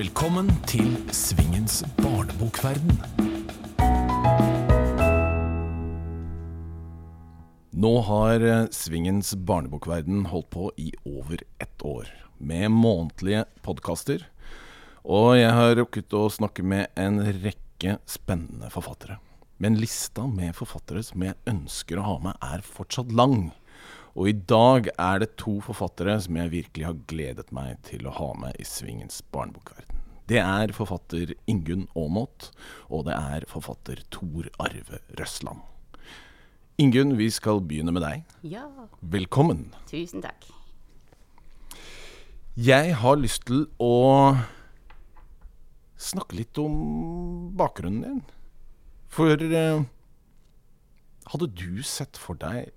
[0.00, 2.94] Velkommen til Svingens barnebokverden.
[7.76, 12.08] Nå har eh, Svingens barnebokverden holdt på i over ett år,
[12.38, 14.24] med månedlige podkaster.
[15.04, 19.18] Og jeg har rukket å snakke med en rekke spennende forfattere.
[19.60, 23.50] Men lista med forfattere som jeg ønsker å ha med, er fortsatt lang.
[24.16, 28.16] Og i dag er det to forfattere som jeg virkelig har gledet meg til å
[28.16, 29.89] ha med i Svingens barnebokverden.
[30.30, 32.52] Det er forfatter Ingunn Aamodt,
[32.86, 35.64] og det er forfatter Tor Arve Røsland.
[36.78, 38.22] Ingunn, vi skal begynne med deg.
[38.46, 38.68] Ja,
[39.02, 39.72] Velkommen.
[39.90, 40.46] tusen takk.
[42.54, 44.36] Jeg har lyst til å
[45.98, 48.22] snakke litt om bakgrunnen din.
[49.10, 49.82] For eh,
[51.34, 52.70] hadde du sett for deg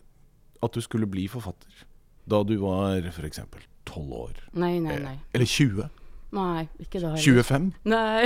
[0.63, 1.85] at du skulle bli forfatter
[2.25, 3.43] da du var f.eks.
[3.85, 4.39] 12 år?
[4.57, 5.19] Nei, nei, nei.
[5.35, 5.91] Eller 20?
[6.33, 7.43] Nei, ikke da heller.
[7.43, 7.67] 25?
[7.91, 8.25] Nei.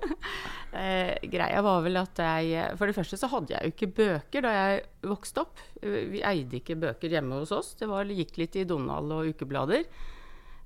[0.82, 4.44] eh, greia var vel at jeg For det første så hadde jeg jo ikke bøker
[4.44, 5.62] da jeg vokste opp.
[5.80, 7.72] Vi eide ikke bøker hjemme hos oss.
[7.80, 9.88] Det var, gikk litt i Donald og ukeblader.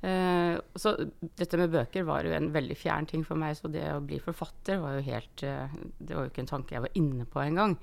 [0.06, 0.92] Eh, så
[1.38, 4.18] dette med bøker var jo en veldig fjern ting for meg, så det å bli
[4.22, 7.40] forfatter var jo helt eh, Det var jo ikke en tanke jeg var inne på
[7.42, 7.78] engang.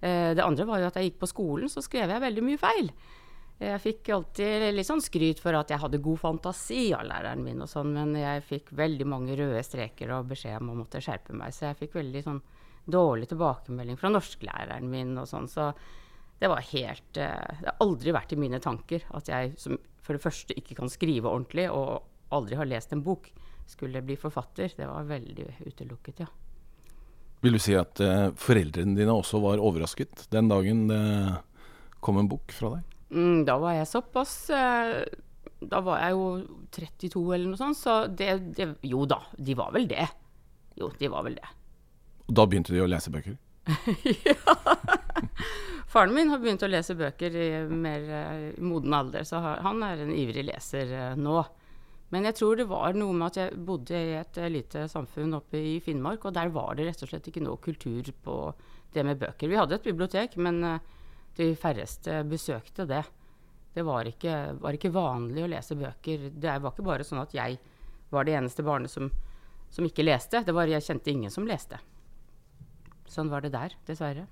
[0.00, 2.60] Eh, det andre var jo at jeg gikk på skolen, så skrev jeg veldig mye
[2.60, 2.92] feil.
[3.60, 7.60] Jeg fikk alltid litt sånn skryt for at jeg hadde god fantasi av læreren min,
[7.60, 11.36] og sånn, men jeg fikk veldig mange røde streker og beskjed om å måtte skjerpe
[11.36, 11.52] meg.
[11.52, 12.38] Så jeg fikk veldig sånn
[12.88, 15.48] dårlig tilbakemelding fra norsklæreren min og sånn.
[15.52, 15.68] Så
[16.40, 20.16] det var helt eh, Det har aldri vært i mine tanker at jeg som for
[20.16, 23.28] det første ikke kan skrive ordentlig, og aldri har lest en bok,
[23.68, 24.72] skulle bli forfatter.
[24.72, 26.30] Det var veldig utelukket, ja.
[27.44, 31.04] Vil du si at eh, foreldrene dine også var overrasket den dagen det
[32.00, 32.89] kom en bok fra deg?
[33.10, 35.00] Mm, da var jeg såpass eh,
[35.66, 36.26] Da var jeg jo
[36.76, 40.06] 32 eller noe sånt, så det, det Jo da, de var vel det.
[40.78, 41.48] Jo, de var vel det.
[42.30, 43.34] Og da begynte de å lese bøker?
[44.30, 44.56] ja.
[45.90, 50.04] Faren min har begynt å lese bøker i mer eh, moden alder, så han er
[50.04, 51.40] en ivrig leser eh, nå.
[52.14, 55.58] Men jeg tror det var noe med at jeg bodde i et lite samfunn oppe
[55.58, 58.38] i Finnmark, og der var det rett og slett ikke noe kultur på
[58.94, 59.50] det med bøker.
[59.50, 60.96] Vi hadde et bibliotek, men eh,
[61.40, 63.02] de færreste besøkte det.
[63.74, 66.30] Det var ikke, var ikke vanlig å lese bøker.
[66.34, 67.60] Det var ikke bare sånn at jeg
[68.10, 69.10] var det eneste barnet som,
[69.70, 70.42] som ikke leste.
[70.46, 71.78] Det var, jeg kjente ingen som leste.
[73.10, 74.26] Sånn var det der, dessverre.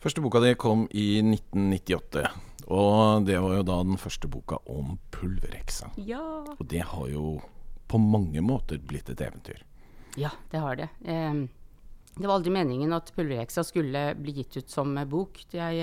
[0.00, 2.26] Første boka di kom i 1998,
[2.68, 5.94] og det var jo da den første boka om pulverheksa.
[6.04, 6.20] Ja.
[6.52, 7.38] Og det har jo
[7.88, 9.62] på mange måter blitt et eventyr.
[10.20, 10.90] Ja, det har det.
[11.04, 11.40] Eh,
[12.16, 15.42] det var aldri meningen at Pulverheksa skulle bli gitt ut som eh, bok.
[15.52, 15.82] Jeg,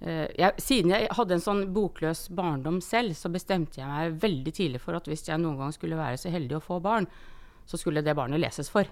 [0.00, 4.54] eh, jeg, siden jeg hadde en sånn bokløs barndom selv, så bestemte jeg meg veldig
[4.56, 7.06] tidlig for at hvis jeg noen gang skulle være så heldig å få barn,
[7.70, 8.88] så skulle det barnet leses for.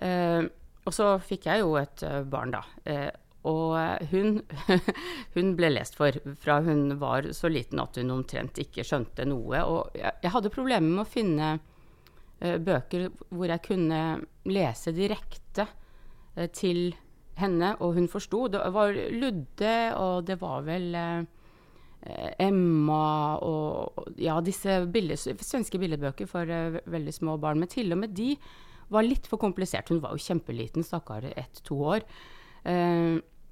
[0.00, 0.42] Eh,
[0.86, 2.62] og så fikk jeg jo et barn, da.
[2.86, 3.10] Eh,
[3.46, 3.76] og
[4.10, 4.40] hun,
[5.36, 9.60] hun, ble lest for fra hun var så liten at hun omtrent ikke skjønte noe.
[9.68, 11.56] Og jeg, jeg hadde problemer med å finne
[12.40, 14.00] bøker hvor jeg kunne
[14.44, 16.90] lese direkte uh, til
[17.40, 18.46] henne, og hun forsto.
[18.52, 20.94] Det var Ludde, og det var vel
[22.40, 26.48] Emma og ja, disse billig, svenske billedbøker for
[26.86, 27.60] veldig små barn.
[27.60, 28.30] Men til og med de
[28.92, 29.90] var litt for komplisert.
[29.92, 32.06] Hun var jo kjempeliten, stakkar ett-to år.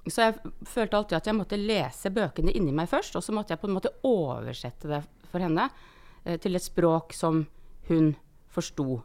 [0.05, 3.53] Så jeg følte alltid at jeg måtte lese bøkene inni meg først, og så måtte
[3.53, 5.67] jeg på en måte oversette det for henne
[6.41, 7.43] til et språk som
[7.89, 8.13] hun
[8.55, 9.01] forsto.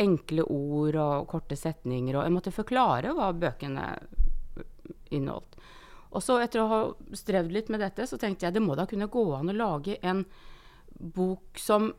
[0.00, 3.84] Enkle ord og korte setninger, og jeg måtte forklare hva bøkene
[5.14, 5.58] inneholdt.
[6.14, 6.80] Og så etter å ha
[7.16, 9.98] strevd litt med dette, så tenkte jeg det må da kunne gå an å lage
[10.02, 10.24] en
[10.94, 11.90] bok som,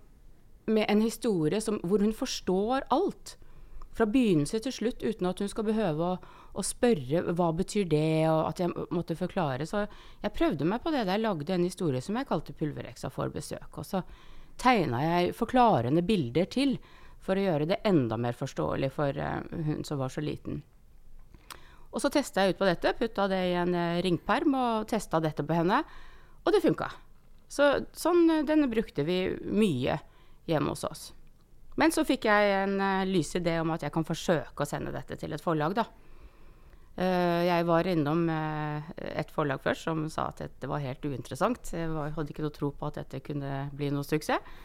[0.71, 3.35] med en historie som, hvor hun forstår alt
[3.95, 6.15] fra begynnelse til slutt uten at hun skal behøve å,
[6.55, 9.67] å, spørre hva betyr det, og at jeg måtte forklare.
[9.67, 13.31] Så jeg prøvde meg på det jeg lagde en historie som jeg kalte 'Pulverheksa får
[13.35, 13.79] besøk'.
[13.79, 14.03] Og så
[14.61, 16.77] tegna jeg forklarende bilder til
[17.25, 20.61] for å gjøre det enda mer forståelig for uh, hun som var så liten.
[21.95, 25.21] Og så testa jeg ut på dette, putta det i en uh, ringperm og testa
[25.23, 25.81] dette på henne,
[26.43, 26.89] og det funka.
[27.49, 29.99] Så sånn, uh, denne brukte vi mye
[30.49, 31.05] hjemme hos oss.
[31.79, 34.93] Men så fikk jeg en uh, lys idé om at jeg kan forsøke å sende
[34.95, 35.87] dette til et forlag, da.
[36.95, 41.73] Uh, jeg var innom uh, et forlag først som sa at dette var helt uinteressant.
[41.75, 44.61] Jeg hadde ikke noe tro på at dette kunne bli noe suksess.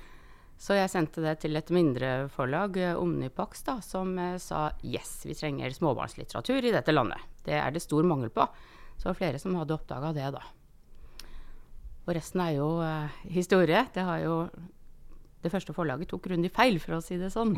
[0.61, 5.73] Så jeg sendte det til et mindre forlag, Omnipax, da, som sa yes, vi trenger
[5.73, 7.23] småbarnslitteratur i dette landet.
[7.47, 8.45] Det er det stor mangel på.
[8.93, 10.43] Så det var flere som hadde oppdaga det, da.
[12.05, 12.69] Og resten er jo
[13.33, 13.87] historie.
[13.97, 14.37] Det jo
[15.41, 17.57] det første forlaget tok grundig feil, for å si det sånn.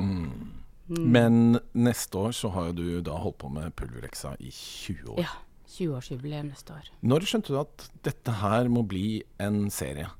[0.90, 5.23] Men neste år så har jo du da holdt på med pulvereksa i 20 år.
[5.25, 5.34] Ja.
[5.73, 6.88] 20-årsjubileum neste år.
[7.00, 10.11] Når skjønte du at dette her må bli en serie?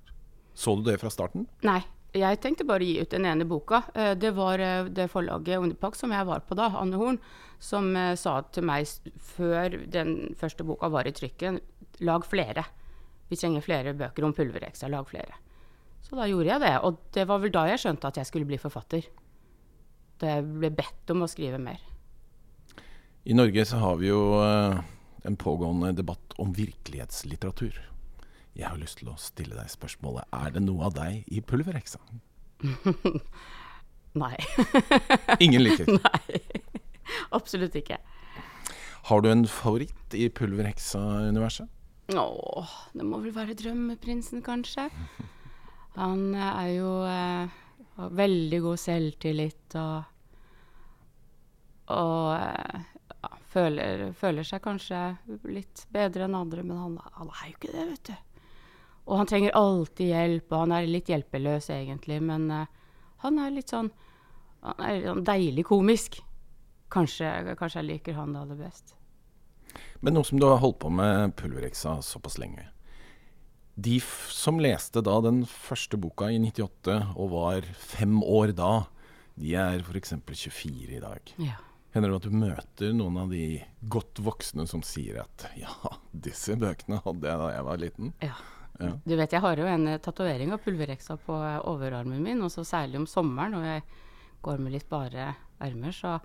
[0.56, 1.44] Så du det fra starten?
[1.67, 1.82] Nei,
[2.17, 3.82] jeg tenkte bare å gi ut den ene boka.
[3.94, 7.19] Eh, Det var eh, det forlaget Underpack som jeg var på da, Anne Horn,
[7.61, 8.88] som eh, sa til meg
[9.35, 11.61] før den første boka var i trykken,
[12.00, 12.65] lag flere.
[13.29, 15.37] Vi trenger flere bøker om pulvereksa, lag flere.
[16.03, 18.49] Så da gjorde jeg det, og det var vel da jeg skjønte at jeg skulle
[18.49, 19.05] bli forfatter.
[20.26, 21.80] Jeg ble bedt om å skrive mer.
[23.24, 24.80] I Norge så har vi jo eh,
[25.26, 27.78] en pågående debatt om virkelighetslitteratur.
[28.58, 32.02] Jeg har lyst til å stille deg spørsmålet Er det noe av deg i Pulverheksa?
[34.22, 34.36] Nei.
[35.44, 35.88] Ingen liker.
[36.04, 36.42] Nei.
[37.32, 37.96] Absolutt ikke.
[39.08, 41.70] Har du en favoritt i Pulverheksa-universet?
[42.12, 44.88] Åh, det må vel være drømmeprinsen, kanskje.
[45.96, 47.58] Han eh, er jo eh,
[47.97, 50.11] har veldig god selvtillit og
[51.93, 52.85] Og eh,
[53.21, 55.00] ja, føler, føler seg kanskje
[55.50, 58.15] litt bedre enn andre, men han, han er jo ikke det, vet du.
[59.11, 62.71] Og han trenger alltid hjelp, og han er litt hjelpeløs egentlig, men uh,
[63.27, 63.91] han er litt sånn
[64.62, 66.21] Han er sånn deilig komisk.
[66.94, 67.27] Kanskje,
[67.59, 68.94] kanskje jeg liker han aller best.
[70.00, 72.69] Men nå som du har holdt på med Pulverexa såpass lenge
[73.74, 73.98] De
[74.28, 78.72] som leste da den første boka i 98 og var fem år da,
[79.40, 80.16] de er f.eks.
[80.28, 81.36] 24 i dag.
[81.40, 81.58] Ja.
[81.92, 83.60] Hender det at du møter noen av de
[83.92, 85.72] godt voksne som sier at ja,
[86.12, 88.12] disse bøkene hadde jeg da jeg var liten?
[88.24, 88.36] Ja.
[88.80, 88.92] Ja.
[89.04, 92.50] Du vet, jeg har jo en eh, tatovering av pulvereksa på eh, overarmen min, og
[92.50, 93.82] så særlig om sommeren når jeg
[94.42, 95.28] går med litt bare
[95.62, 96.16] ermer, så,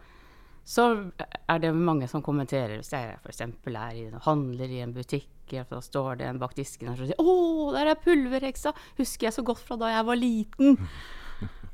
[0.66, 0.88] så
[1.20, 2.80] er det mange som kommenterer.
[2.80, 3.44] Hvis jeg f.eks.
[3.44, 7.16] er i, handler i en butikk, og da står det en bak disken og sier
[7.16, 8.74] 'Å, der er pulvereksa!
[8.98, 10.78] Husker jeg så godt fra da jeg var liten!'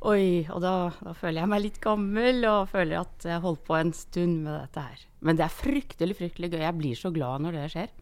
[0.04, 3.78] Oi, og da, da føler jeg meg litt gammel, og føler at jeg holdt på
[3.78, 5.06] en stund med dette her.
[5.24, 6.60] Men det er fryktelig, fryktelig gøy.
[6.60, 7.94] Jeg blir så glad når det skjer.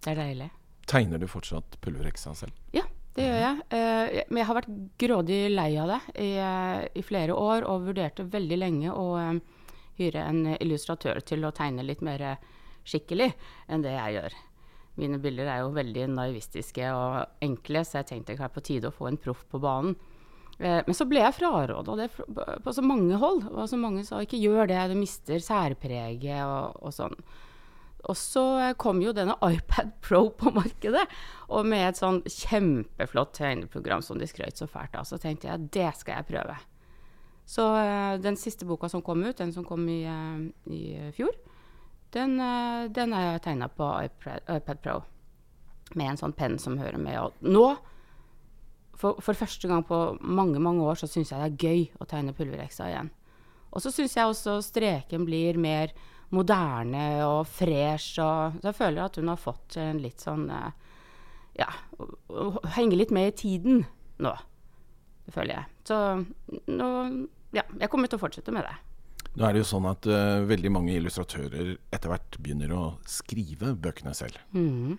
[0.00, 0.48] Det er deilig.
[0.88, 2.56] Tegner du fortsatt pulvereksa selv?
[2.72, 3.58] Ja, det gjør jeg.
[3.76, 4.72] Eh, men jeg har vært
[5.04, 9.68] grådig lei av det i, eh, i flere år, og vurderte veldig lenge å eh,
[10.00, 12.24] hyre en illustratør til å tegne litt mer
[12.84, 13.32] skikkelig
[13.68, 14.38] enn det jeg gjør.
[15.00, 18.90] Mine bilder er jo veldig naivistiske og enkle, så jeg tenkte det er på tide
[18.90, 19.94] å få en proff på banen.
[20.58, 22.08] Eh, Men så ble jeg fraråda
[22.62, 23.46] på så mange hold.
[23.50, 27.16] Og så mange sa ikke gjør det, du mister særpreget og, og sånn.
[28.10, 31.06] Og så eh, kom jo denne iPad Pro på markedet,
[31.48, 35.08] og med et sånn kjempeflott tegneprogram som de skrøt så fælt av.
[35.08, 36.58] Så tenkte jeg det skal jeg prøve.
[37.48, 40.02] Så eh, den siste boka som kom ut, den som kom i,
[40.68, 40.82] i
[41.16, 41.32] fjor,
[42.12, 42.36] den,
[42.92, 44.98] den har jeg tegna på iPad, iPad Pro.
[45.96, 47.18] Med en sånn penn som hører med.
[47.20, 47.66] Og nå,
[48.96, 52.08] for, for første gang på mange, mange år, så syns jeg det er gøy å
[52.08, 53.10] tegne pulvereksa igjen.
[53.72, 55.92] Og så syns jeg også streken blir mer
[56.32, 58.20] moderne og fresh.
[58.20, 60.70] Og så jeg føler at hun har fått en litt sånn eh,
[61.60, 61.68] Ja,
[62.76, 63.82] henge litt med i tiden
[64.22, 64.32] nå.
[65.26, 65.66] Det føler jeg.
[65.88, 65.98] Så
[66.72, 66.88] nå
[67.52, 68.76] Ja, jeg kommer til å fortsette med det.
[69.32, 73.72] Nå er det jo sånn at uh, veldig mange illustratører etter hvert begynner å skrive
[73.80, 74.36] bøkene selv.
[74.52, 74.98] Mm.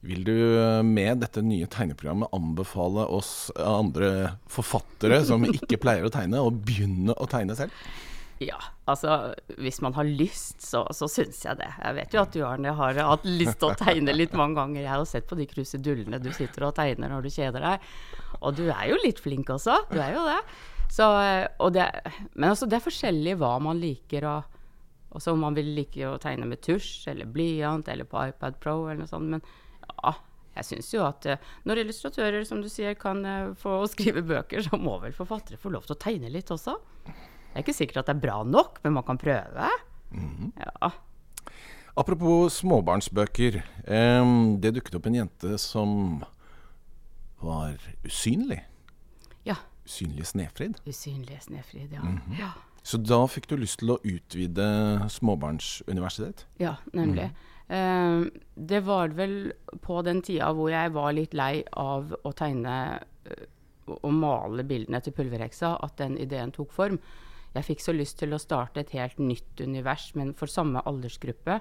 [0.00, 6.12] Vil du eh, med dette nye tegneprogrammet anbefale oss andre forfattere som ikke pleier å
[6.12, 7.74] tegne, å begynne å tegne selv?
[8.40, 8.56] Ja,
[8.88, 11.68] altså hvis man har lyst, så, så syns jeg det.
[11.76, 14.80] Jeg vet jo at du Arne, har hatt lyst til å tegne litt mange ganger.
[14.80, 17.90] Jeg har sett på de krusedullene du sitter og tegner når du kjeder deg.
[18.40, 19.82] Og du er jo litt flink også.
[19.92, 20.38] Du er jo det.
[20.90, 21.06] Så,
[21.62, 21.86] og det
[22.34, 24.26] men altså, det er forskjellig hva man liker.
[24.30, 24.56] Og,
[25.16, 28.84] også om man vil like å tegne med tusj eller blyant eller på iPad Pro
[28.84, 29.32] eller noe sånt.
[29.32, 29.42] Men
[29.90, 30.14] ja,
[30.58, 34.62] jeg syns jo at eh, når illustratører, som du sier, kan eh, få skrive bøker,
[34.66, 36.76] så må vel forfattere få lov til å tegne litt også.
[37.06, 39.70] Det er ikke sikkert at det er bra nok, men man kan prøve.
[40.10, 40.90] Ja.
[41.98, 43.60] Apropos småbarnsbøker.
[43.86, 46.22] Eh, det dukket opp en jente som
[47.42, 48.62] var usynlig.
[49.90, 50.00] Ja.
[50.06, 50.80] Usynlig Snefrid.
[50.86, 52.02] Usynlige Snefrid, ja.
[52.38, 52.50] ja.
[52.82, 54.66] Så da fikk du lyst til å utvide
[55.12, 56.46] småbarnsuniversitet?
[56.62, 57.28] Ja, nemlig.
[57.70, 59.52] Eh, det var vel
[59.84, 63.44] på den tida hvor jeg var litt lei av å tegne uh,
[63.90, 66.98] og male bildene til pulverheksa, at den ideen tok form.
[67.54, 71.60] Jeg fikk så lyst til å starte et helt nytt univers, men for samme aldersgruppe.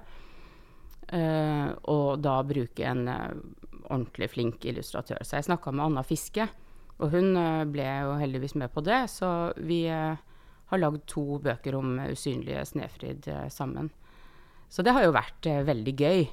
[1.09, 5.24] Uh, og da bruke en ordentlig flink illustratør.
[5.25, 6.45] Så jeg snakka med Anna Fiske,
[6.99, 9.05] og hun eh, ble jo heldigvis med på det.
[9.11, 10.19] Så vi eh,
[10.69, 13.89] har lagd to bøker om usynlige Snefrid eh, sammen.
[14.69, 16.27] Så det har jo vært eh, veldig gøy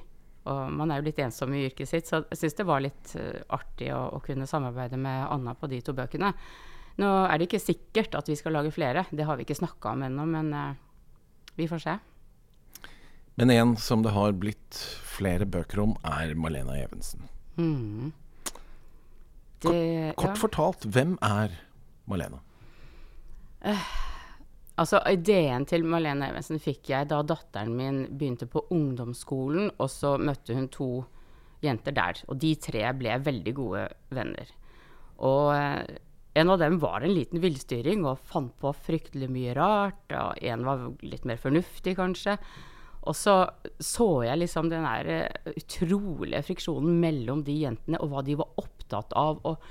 [0.51, 3.15] Og man er jo litt ensom i yrket sitt, så jeg syns det var litt
[3.51, 6.29] artig å, å, kunne samarbeide med Anna på de to bøkene.
[7.01, 9.91] Nå er det ikke sikkert at vi skal lage flere, det har vi ikke snakka
[9.91, 10.53] om ennå, men
[11.59, 11.97] vi får se.
[13.35, 17.27] Men en som det har blitt flere bøker om, er Malena Evensen.
[17.59, 18.13] Mm.
[19.63, 20.41] Det, kort, kort ja.
[20.41, 21.55] fortalt, hvem er
[22.09, 22.39] Malena?
[23.65, 23.85] Uh,
[24.77, 30.15] altså, ideen til Malene Evensen fikk jeg da datteren min begynte på ungdomsskolen, og så
[30.21, 30.91] møtte hun to
[31.65, 32.21] jenter der.
[32.29, 34.53] Og de tre ble veldig gode venner.
[35.25, 35.97] Og uh,
[36.37, 40.03] en av dem var en liten villstyring og fant på fryktelig mye rart.
[40.13, 42.37] Og en var litt mer fornuftig, kanskje.
[43.07, 43.37] Og så
[43.79, 48.51] så jeg liksom den der eh, utrolige friksjonen mellom de jentene, og hva de var
[48.87, 49.43] opptatt av.
[49.43, 49.61] og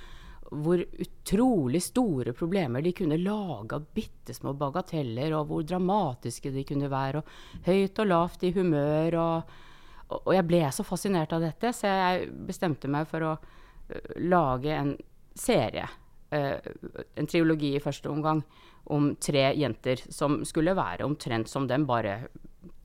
[0.51, 6.65] hvor utrolig store problemer de kunne lage av bitte små bagateller, og hvor dramatiske de
[6.67, 9.19] kunne være, og høyt og lavt i humør.
[9.23, 9.57] Og,
[10.21, 14.71] og jeg ble så fascinert av dette, så jeg bestemte meg for å uh, lage
[14.75, 14.95] en
[15.35, 15.89] serie.
[16.31, 16.59] Uh,
[17.19, 18.43] en triologi i første omgang
[18.95, 22.29] om tre jenter som skulle være omtrent som dem, bare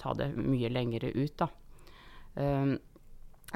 [0.01, 1.51] ta det mye lengre ut, da.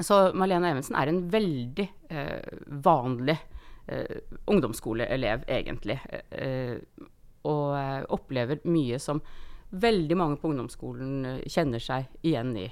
[0.02, 3.36] Så Malena Evensen er en veldig eh, vanlig
[3.86, 5.98] eh, ungdomsskoleelev, egentlig.
[6.30, 6.76] Eh,
[7.46, 9.20] og opplever mye som
[9.70, 12.66] veldig mange på ungdomsskolen kjenner seg igjen i.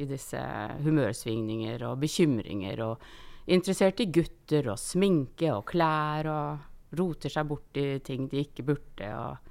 [0.00, 0.40] I disse
[0.82, 2.82] humørsvingninger og bekymringer.
[2.82, 6.28] Og interessert i gutter og sminke og klær.
[6.28, 9.14] Og roter seg bort i ting de ikke burde.
[9.14, 9.46] og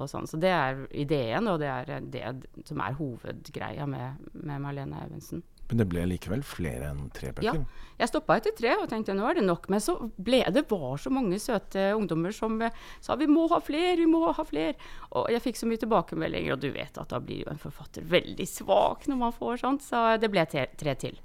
[0.00, 0.28] og sånn.
[0.30, 2.22] Så det er ideen, og det er det
[2.68, 5.42] som er hovedgreia med, med Marlene Evensen.
[5.70, 7.60] Men det ble likevel flere enn tre bøker?
[7.62, 7.86] Ja.
[8.00, 9.68] Jeg stoppa etter tre og tenkte nå er det nok.
[9.70, 12.74] Men så ble det var så mange søte ungdommer som eh,
[13.04, 14.74] sa vi må ha flere, vi må ha flere.
[15.14, 18.06] Og jeg fikk så mye tilbakemeldinger, og du vet at da blir jo en forfatter
[18.10, 19.86] veldig svak når man får sånt.
[19.86, 21.20] Så det ble tre, tre til.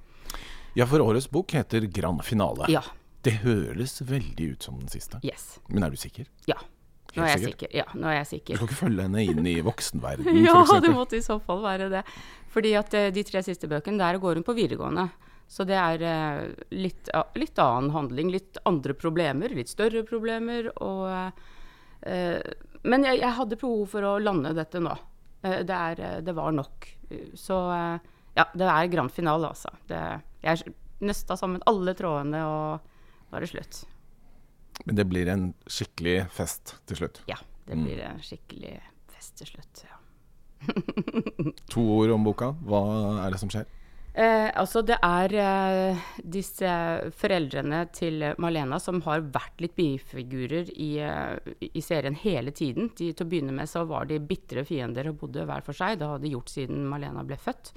[0.76, 2.70] Ja, for årets bok heter Grand finale.
[2.70, 2.84] Ja.
[3.26, 5.18] Det høres veldig ut som den siste.
[5.26, 5.56] Yes.
[5.72, 6.28] Men er du sikker?
[6.52, 6.60] Ja.
[7.16, 7.72] Nå er jeg sikker.
[7.76, 8.56] Ja, nå er jeg sikker.
[8.56, 11.90] Du skal ikke følge henne inn i voksenverdenen, ja, det måtte i så fall være
[11.94, 12.04] det.
[12.54, 15.08] Fordi at uh, de tre siste bøkene, der går hun på videregående.
[15.52, 20.72] Så det er uh, litt, litt, annen handling, litt andre problemer, litt større problemer.
[20.84, 21.06] Og,
[22.06, 22.40] eh,
[22.84, 24.96] men jeg, jeg, hadde behov for å lande dette nå.
[25.46, 26.88] Det, er, det, var nok.
[27.38, 27.58] Så
[28.34, 29.70] ja, det er grand finale, altså.
[29.86, 30.00] Det,
[30.42, 30.74] jeg
[31.06, 33.84] nøsta sammen alle trådene, og nå er det slutt.
[34.84, 37.22] Men det blir en skikkelig fest til slutt?
[37.32, 38.10] Ja, det blir mm.
[38.12, 38.76] en skikkelig
[39.16, 39.86] fest til slutt.
[39.86, 40.02] ja.
[41.74, 42.54] to ord om boka.
[42.66, 42.84] Hva
[43.26, 43.68] er det som skjer?
[44.16, 46.70] Eh, altså det er eh, disse
[47.20, 52.94] foreldrene til Malena som har vært litt bifigurer i, eh, i, serien hele tiden.
[52.96, 56.00] De, til å begynne med så var de bitre fiender og bodde hver for seg.
[56.00, 57.74] Det hadde de gjort siden Malena ble født.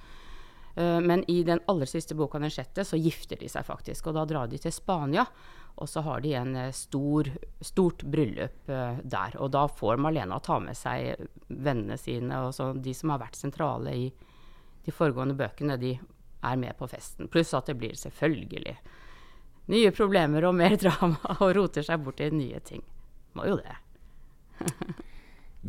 [0.79, 4.07] Eh, men i den aller siste boka, den sjette, så gifter de seg faktisk.
[4.07, 5.27] Og da drar de til Spania.
[5.79, 7.31] Og så har de en eh, stor,
[7.63, 9.37] stort bryllup uh, der.
[9.39, 13.39] Og da får Malena ta med seg vennene sine, og så de som har vært
[13.39, 14.09] sentrale i
[14.85, 15.95] de foregående bøkene, de
[16.43, 17.29] er med på festen.
[17.31, 18.77] Pluss at det blir selvfølgelig
[19.69, 22.83] nye problemer og mer drama, og roter seg bort i nye ting.
[23.39, 23.77] Må jo det.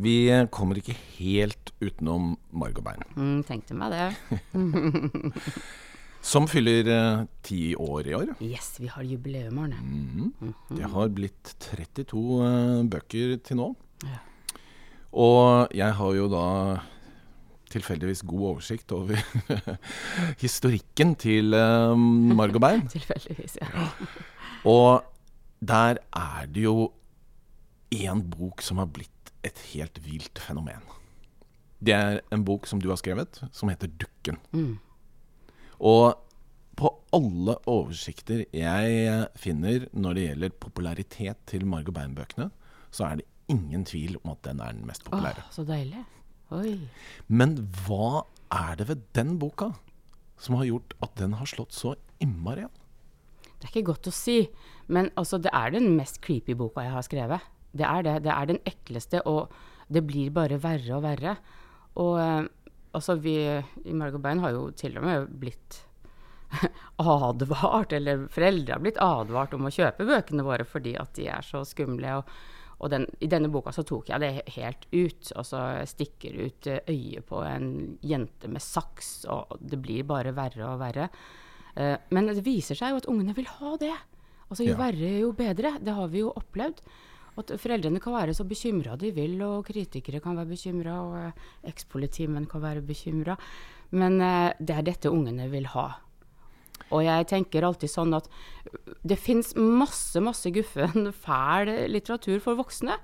[0.00, 3.02] Vi kommer ikke helt utenom marg bein.
[3.18, 4.08] Mm, tenkte meg det.
[6.20, 8.32] Som fyller eh, ti år i år.
[8.44, 9.76] Yes, vi har jubileum, Arne.
[9.76, 10.52] Mm -hmm.
[10.76, 13.74] Det har blitt 32 eh, bøker til nå.
[14.04, 14.18] Ja.
[15.12, 16.80] Og jeg har jo da
[17.70, 19.16] tilfeldigvis god oversikt over
[20.44, 21.96] historikken til eh,
[22.36, 22.88] Marg Bein.
[22.88, 23.66] tilfeldigvis, ja.
[24.76, 25.04] og
[25.60, 26.92] der er det jo
[27.94, 30.82] én bok som har blitt et helt vilt fenomen.
[31.80, 34.38] Det er en bok som du har skrevet, som heter 'Dukken'.
[34.52, 34.78] Mm.
[35.80, 36.18] Og
[36.80, 42.48] på alle oversikter jeg finner når det gjelder popularitet til Margot Bein-bøkene,
[42.90, 45.44] så er det ingen tvil om at den er den mest populære.
[45.44, 46.04] Åh, så deilig.
[46.54, 46.76] Oi.
[47.28, 49.72] Men hva er det ved den boka
[50.40, 52.76] som har gjort at den har slått så innmari an?
[53.60, 54.38] Det er ikke godt å si,
[54.88, 57.50] men altså, det er den mest creepy boka jeg har skrevet.
[57.76, 58.14] Det er det.
[58.24, 59.52] Det er den ekleste, og
[59.92, 61.36] det blir bare verre og verre.
[62.00, 62.48] Og eh,
[62.96, 63.36] altså vi
[63.84, 65.82] i Margot Bein har jo til og med blitt
[66.96, 71.46] advart, eller foreldre har blitt advart om å kjøpe bøkene våre fordi at de er
[71.46, 72.16] så skumle.
[72.20, 72.32] og,
[72.80, 75.32] og den, I denne boka så tok jeg det helt ut.
[75.36, 77.70] Altså jeg stikker ut øyet på en
[78.02, 81.10] jente med saks, og det blir bare verre og verre.
[81.76, 83.94] Uh, men det viser seg jo at ungene vil ha det.
[84.50, 84.80] Altså Jo ja.
[84.80, 85.76] verre, jo bedre.
[85.78, 86.82] Det har vi jo opplevd.
[87.40, 92.48] At foreldrene kan være så bekymra de vil, og kritikere kan være bekymra, og ekspolitimenn
[92.50, 93.36] kan være bekymra.
[93.96, 95.88] Men eh, det er dette ungene vil ha.
[96.90, 98.26] Og jeg tenker alltid sånn at
[99.06, 102.98] det fins masse, masse guffen, fæl litteratur for voksne.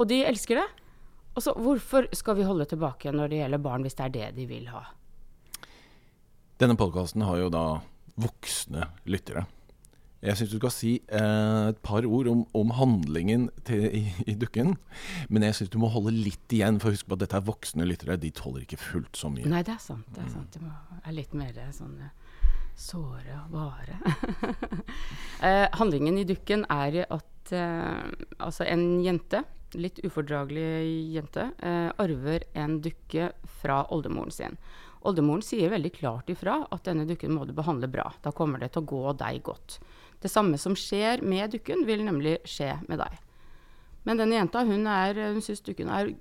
[0.00, 0.68] Og de elsker det.
[1.36, 4.28] Og så hvorfor skal vi holde tilbake når det gjelder barn, hvis det er det
[4.40, 4.82] de vil ha?
[6.60, 7.64] Denne podkasten har jo da
[8.20, 9.46] voksne lyttere.
[10.20, 14.34] Jeg syns du skal si eh, et par ord om, om handlingen til, i, i,
[14.36, 14.74] dukken.
[15.32, 17.86] Men jeg syns du må holde litt igjen, for husk på at dette er voksne
[17.88, 18.18] lyttere.
[18.20, 19.48] De tåler ikke fullt så mye.
[19.48, 20.04] Nei, det er sant.
[20.12, 20.58] Det er, sant.
[20.60, 21.96] Det er litt mer sånn
[22.80, 23.96] såre og vare.
[25.46, 28.04] eh, handlingen i dukken er at eh,
[28.40, 29.42] altså en jente,
[29.78, 34.60] litt ufordragelig jente, eh, arver en dukke fra oldemoren sin.
[35.08, 38.10] Oldemoren sier veldig klart ifra at denne dukken må du behandle bra.
[38.24, 39.78] Da kommer det til å gå deg godt.
[40.20, 43.18] Det samme som skjer med dukken, vil nemlig skje med deg.
[44.08, 46.12] Men denne jenta hun, er, hun syns dukken er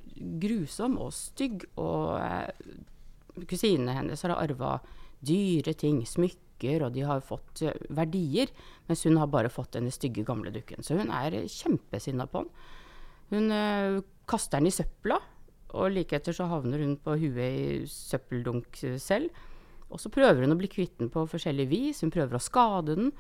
[0.41, 1.65] grusom og stygg.
[1.79, 4.77] Og eh, kusinene hennes har arva
[5.19, 8.51] dyre ting, smykker, og de har fått eh, verdier.
[8.89, 10.83] Mens hun har bare fått denne stygge, gamle dukken.
[10.83, 12.53] Så hun er kjempesinna på han.
[13.29, 15.19] Hun eh, kaster den i søpla,
[15.77, 19.29] og like etter så havner hun på huet i søppeldunk selv.
[19.89, 22.01] Og så prøver hun å bli kvitt den på forskjellig vis.
[22.03, 23.11] Hun prøver å skade den.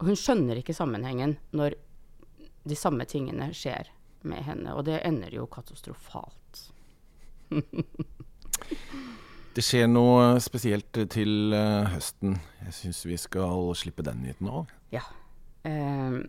[0.00, 1.76] Og hun skjønner ikke sammenhengen når
[2.64, 3.90] de samme tingene skjer
[4.24, 4.74] med henne.
[4.74, 6.62] Og det ender jo katastrofalt.
[9.54, 12.38] det skjer noe spesielt til uh, høsten.
[12.64, 14.72] Jeg syns vi skal slippe den nyheten òg.
[14.94, 15.04] Ja.
[15.64, 16.24] Uh,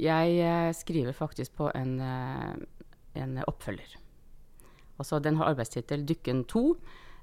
[0.00, 4.00] jeg uh, skriver faktisk på en, en oppfølger.
[4.98, 6.74] Altså, den har arbeidstittel 'Dykken 2'.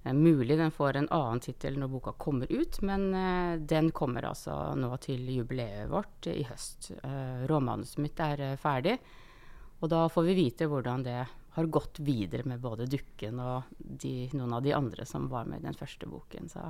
[0.03, 4.25] Eh, mulig den får en annen tittel når boka kommer ut, men eh, den kommer
[4.31, 6.91] altså nå til jubileet vårt i høst.
[7.03, 8.97] Eh, råmanuset mitt er ferdig,
[9.81, 11.19] og da får vi vite hvordan det
[11.51, 15.61] har gått videre med både Dukken og de, noen av de andre som var med
[15.61, 16.47] i den første boken.
[16.49, 16.63] Så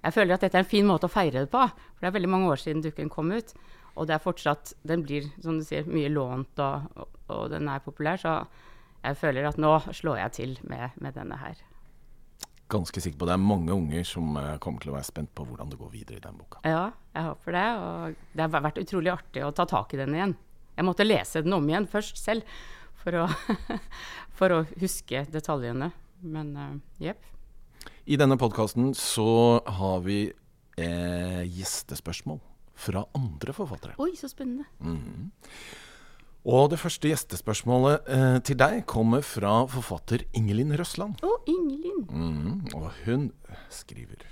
[0.00, 2.16] jeg føler at dette er en fin måte å feire det på, for det er
[2.16, 3.52] veldig mange år siden Dukken kom ut.
[3.98, 7.82] Og det er fortsatt Den blir, som du sier, mye lånt, og, og den er
[7.84, 8.38] populær, så
[9.02, 11.67] jeg føler at nå slår jeg til med, med denne her
[12.68, 15.46] ganske sikker på det er mange unger som uh, kommer til å være spent på
[15.48, 16.60] hvordan det går videre i den boka.
[16.68, 17.68] Ja, jeg håper det.
[17.84, 20.36] Og det har vært utrolig artig å ta tak i den igjen.
[20.78, 22.58] Jeg måtte lese den om igjen først selv
[23.00, 23.24] for å,
[24.38, 25.90] for å huske detaljene.
[26.20, 27.24] Men uh, jepp.
[28.08, 30.22] I denne podkasten så har vi
[30.78, 32.40] eh, gjestespørsmål
[32.78, 33.98] fra andre forfattere.
[34.00, 34.64] Oi, så spennende.
[34.80, 35.28] Mm.
[36.48, 41.18] Og det første gjestespørsmålet eh, til deg kommer fra forfatter Ingelin Røsland.
[41.26, 42.02] Oh, Ingelin.
[42.10, 43.30] Mm, og hun
[43.72, 44.26] skriver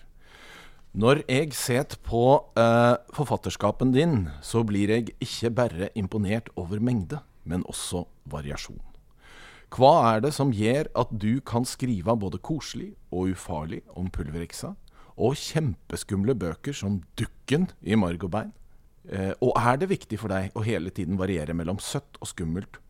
[0.96, 2.22] Når jeg set på
[2.56, 8.80] uh, forfatterskapen din, så blir jeg ikke bare imponert over mengde, men også variasjon.
[9.76, 14.72] Hva er det som gjør at du kan skrive både koselig og ufarlig om pulveriksa,
[15.16, 18.52] og kjempeskumle bøker som Dukken i marg og bein?
[19.06, 22.80] Uh, og er det viktig for deg å hele tiden variere mellom søtt og skummelt,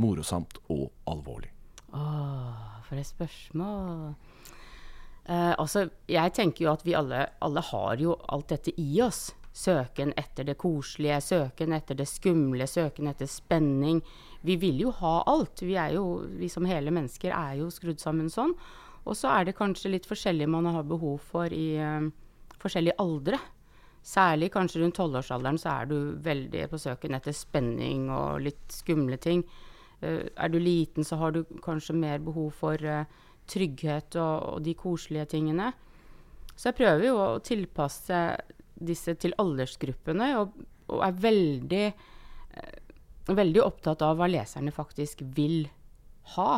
[0.00, 1.52] morosamt og alvorlig?
[1.92, 4.14] Åh, for et spørsmål.
[5.30, 9.28] Eh, altså, jeg tenker jo at vi alle, alle har jo alt dette i oss.
[9.50, 13.98] Søken etter det koselige, søken etter det skumle, søken etter spenning.
[14.46, 15.62] Vi vil jo ha alt.
[15.62, 16.04] Vi, jo,
[16.38, 18.54] vi som hele mennesker er jo skrudd sammen sånn.
[19.04, 22.06] Og så er det kanskje litt forskjellig man har behov for i uh,
[22.62, 23.40] forskjellige aldre.
[24.06, 29.18] Særlig kanskje rundt tolvårsalderen så er du veldig på søken etter spenning og litt skumle
[29.20, 29.42] ting.
[30.00, 33.04] Uh, er du liten, så har du kanskje mer behov for uh,
[33.50, 35.72] trygghet og, og, de koselige tingene.
[36.54, 38.20] Så jeg prøver jo å tilpasse
[38.80, 40.54] disse til aldersgruppene, og,
[40.90, 41.86] og er veldig,
[42.56, 45.64] uh, veldig opptatt av hva leserne faktisk vil
[46.36, 46.52] ha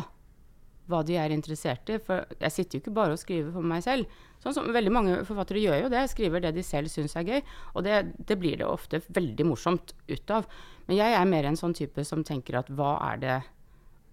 [0.91, 1.99] hva de er interessert i.
[2.03, 4.23] For jeg sitter jo ikke bare og skriver for meg selv.
[4.43, 6.03] Sånn som Veldig mange forfattere gjør jo det.
[6.11, 7.43] Skriver det de selv syns er gøy.
[7.77, 10.49] Og det, det, blir det ofte veldig morsomt ut av.
[10.89, 13.37] Men jeg er mer en sånn type som tenker at hva er det,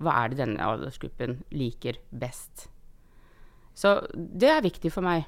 [0.04, 2.68] hva er det denne aldersgruppen liker best?
[3.74, 5.26] Så det er viktig for meg.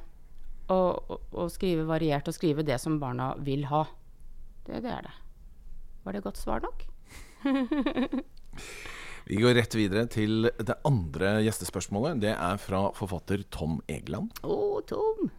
[0.71, 3.85] Å, å, å skrive variert og skrive det som barna vil ha.
[4.67, 5.15] Det, det er det.
[6.05, 6.85] Var det godt svar nok?
[9.31, 12.17] Vi går rett videre til det andre gjestespørsmålet.
[12.19, 14.33] Det er fra forfatter Tom Egeland.
[14.43, 15.29] Å, oh, Tom.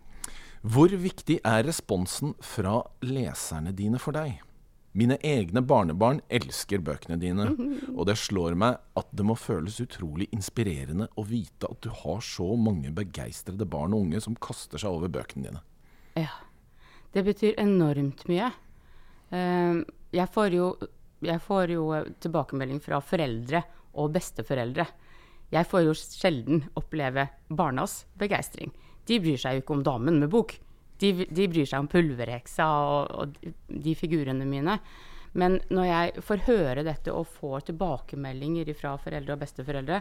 [0.65, 4.39] Hvor viktig er responsen fra leserne dine for deg?
[4.97, 7.51] Mine egne barnebarn elsker bøkene dine,
[7.99, 12.25] og det slår meg at det må føles utrolig inspirerende å vite at du har
[12.25, 15.63] så mange begeistrede barn og unge som kaster seg over bøkene dine.
[16.17, 16.33] Ja.
[17.13, 18.49] Det betyr enormt mye.
[19.37, 19.85] Uh,
[20.17, 20.73] jeg får jo
[21.23, 23.61] jeg får jo eh, tilbakemelding fra foreldre
[23.95, 24.87] og besteforeldre.
[25.53, 28.73] Jeg får jo sjelden oppleve barnas begeistring.
[29.09, 30.55] De bryr seg jo ikke om damen med bok.
[31.03, 34.79] De, de bryr seg om pulverheksa og, og de figurene mine.
[35.39, 40.01] Men når jeg får høre dette og får tilbakemeldinger fra foreldre og besteforeldre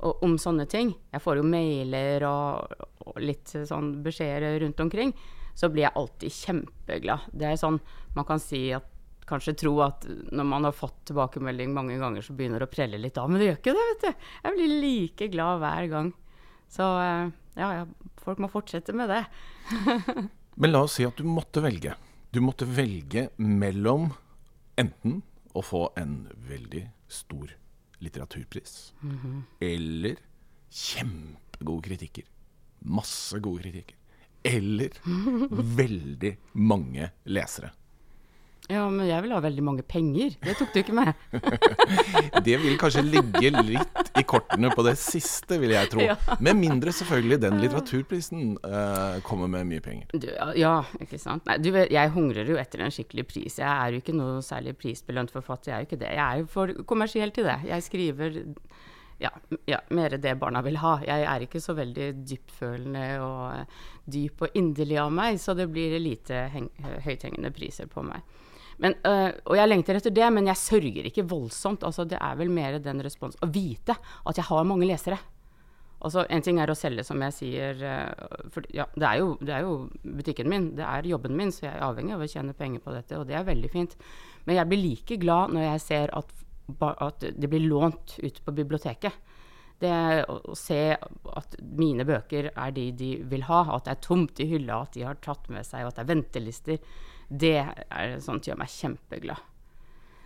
[0.00, 5.14] og, om sånne ting Jeg får jo mailer og, og litt sånn beskjeder rundt omkring.
[5.58, 7.26] Så blir jeg alltid kjempeglad.
[7.36, 7.80] Det er sånn
[8.16, 8.89] man kan si at
[9.30, 13.00] kanskje tro at når man har fått tilbakemelding mange ganger, så begynner det å prelle
[13.00, 13.30] litt av.
[13.30, 14.26] Men det gjør ikke det, vet du.
[14.44, 16.12] Jeg blir like glad hver gang.
[16.70, 17.86] Så eh, ja, ja,
[18.22, 19.24] folk må fortsette med det.
[20.60, 21.94] Men la oss si at du måtte velge.
[22.30, 24.10] Du måtte velge mellom
[24.78, 25.20] enten
[25.56, 27.50] å få en veldig stor
[28.00, 29.40] litteraturpris mm -hmm.
[29.60, 30.16] eller
[30.70, 32.24] kjempegode kritikker.
[32.78, 33.96] Masse gode kritikker.
[34.42, 34.90] Eller
[35.80, 37.72] veldig mange lesere.
[38.70, 40.36] Ja, men jeg vil ha veldig mange penger.
[40.44, 41.10] Det tok du ikke med.
[42.46, 46.04] det vil kanskje ligge litt i kortene på det siste, vil jeg tro.
[46.04, 46.16] Ja.
[46.38, 50.14] Med mindre selvfølgelig den litteraturprisen uh, kommer med mye penger.
[50.14, 50.28] Du,
[50.58, 51.46] ja, ikke sant.
[51.50, 53.58] Nei, du, jeg hungrer jo etter en skikkelig pris.
[53.58, 56.14] Jeg er jo ikke noe særlig prisbelønt forfatter, jeg er jo ikke det.
[56.14, 57.58] Jeg er jo for kommersiell til det.
[57.70, 58.40] Jeg skriver
[59.20, 59.30] ja,
[59.66, 60.94] ja, mer det barna vil ha.
[61.04, 63.74] Jeg er ikke så veldig dyptfølende og
[64.10, 66.46] dyp og inderlig av meg, så det blir lite
[67.04, 68.24] høythengende priser på meg.
[68.80, 71.84] Men, øh, og jeg lengter etter det, men jeg sørger ikke voldsomt.
[71.84, 75.18] Altså, det er vel mer den respons Å vite at jeg har mange lesere.
[76.00, 77.82] Altså, en ting er å selge, som jeg sier.
[77.84, 81.52] Øh, for ja, det er, jo, det er, jo, butikken min, det er jobben min,
[81.52, 83.96] så jeg er avhengig av å tjene penger på dette, og det er veldig fint.
[84.46, 86.32] Men jeg blir like glad når jeg ser at,
[86.88, 89.28] at det blir lånt ut på biblioteket.
[89.80, 89.92] Det
[90.28, 94.48] å, se at mine bøker er de de vil ha, at det er tomt i
[94.48, 96.96] hylla, at de har tatt med seg, og at det er ventelister.
[97.30, 99.46] Det er sånt gjør meg kjempeglad.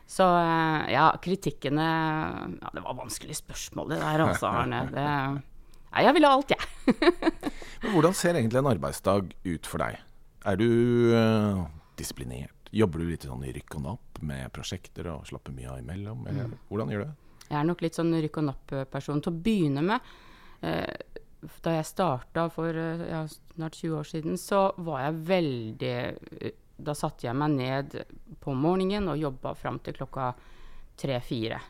[0.06, 1.84] Så eh, ja, kritikkene
[2.60, 4.84] Ja, det var vanskelig spørsmål det der, altså, Arne.
[4.94, 5.04] Det,
[5.94, 6.94] ja, jeg ville alt, jeg.
[7.84, 10.00] Men hvordan ser egentlig en arbeidsdag ut for deg?
[10.44, 10.66] Er du
[11.14, 11.60] uh,
[11.94, 12.72] disiplinert?
[12.74, 16.24] Jobber du litt sånn i rykk og napp med prosjekter og slapper mye av imellom?
[16.26, 16.56] Eller mm.
[16.66, 17.38] hvordan gjør du det?
[17.44, 19.22] Jeg er nok litt sånn rykk og napp-person.
[19.22, 20.10] Til å begynne med,
[20.66, 21.22] eh,
[21.62, 23.22] da jeg starta for ja,
[23.54, 25.94] snart 20 år siden, så var jeg veldig
[26.76, 27.96] da satte jeg meg ned
[28.42, 30.32] på morgenen og jobba fram til klokka
[30.98, 31.60] tre-fire.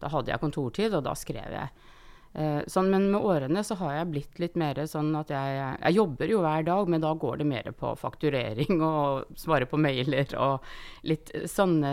[0.00, 1.88] Da hadde jeg kontortid, og da skrev jeg.
[2.32, 5.96] Eh, sånn, men med årene så har jeg blitt litt mer sånn at jeg, jeg
[5.96, 10.30] jobber jo hver dag, men da går det mer på fakturering og svare på mailer
[10.38, 10.66] og
[11.10, 11.92] litt sånne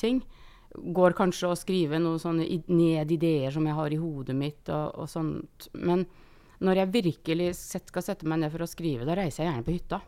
[0.00, 0.20] ting.
[0.74, 4.98] Går kanskje å skrive noe sånne ned ideer som jeg har i hodet mitt og,
[4.98, 5.70] og sånt.
[5.78, 6.04] Men
[6.58, 9.76] når jeg virkelig skal sette meg ned for å skrive, da reiser jeg gjerne på
[9.76, 10.02] hytta.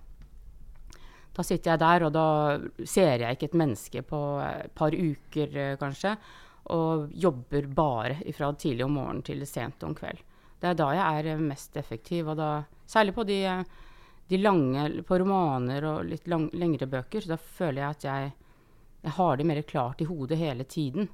[1.36, 2.26] Da sitter jeg der, og da
[2.88, 6.16] ser jeg ikke et menneske på et par uker, eh, kanskje.
[6.74, 10.20] Og jobber bare fra tidlig om morgenen til sent om kveld.
[10.60, 12.28] Det er da jeg er mest effektiv.
[12.28, 12.50] Og da,
[12.86, 13.40] særlig på de,
[14.28, 17.22] de lange På romaner og litt lang, lengre bøker.
[17.22, 18.32] Så da føler jeg at jeg,
[19.06, 21.08] jeg har det mer klart i hodet hele tiden.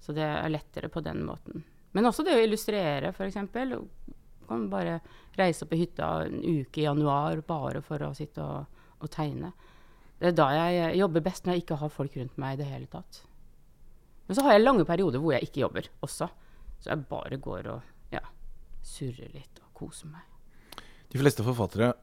[0.00, 1.64] Så det er lettere på den måten.
[1.92, 3.38] Men også det å illustrere, f.eks.
[4.48, 4.98] Kan bare
[5.36, 9.52] reise opp i hytta en uke i januar bare for å sitte og å tegne.
[10.18, 12.68] Det er da jeg jobber best, når jeg ikke har folk rundt meg i det
[12.70, 13.22] hele tatt.
[14.26, 16.28] Men så har jeg lange perioder hvor jeg ikke jobber også.
[16.78, 18.24] Så jeg bare går og ja,
[18.84, 20.26] surrer litt og koser meg.
[21.08, 21.94] De fleste forfattere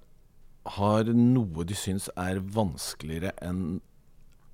[0.76, 3.82] har noe de syns er vanskeligere enn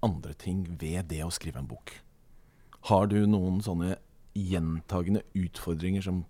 [0.03, 1.93] andre ting ved det å skrive en bok.
[2.89, 3.95] Har du noen sånne
[4.35, 6.23] gjentagende utfordringer som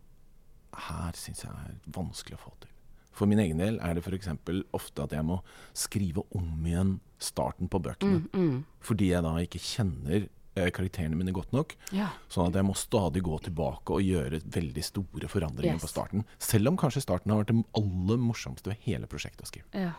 [0.90, 2.71] her syns jeg er vanskelig å få til?
[3.16, 4.30] For min egen del er det f.eks.
[4.76, 5.42] ofte at jeg må
[5.78, 8.22] skrive om igjen starten på bøkene.
[8.22, 8.62] Mm, mm.
[8.86, 11.76] Fordi jeg da ikke kjenner eh, karakterene mine godt nok.
[11.96, 12.10] Ja.
[12.32, 15.86] Sånn at jeg må stadig gå tilbake og gjøre veldig store forandringer yes.
[15.86, 16.24] på starten.
[16.42, 19.68] Selv om kanskje starten har vært det aller morsomste ved hele prosjektet å skrive.
[19.76, 19.92] Ja.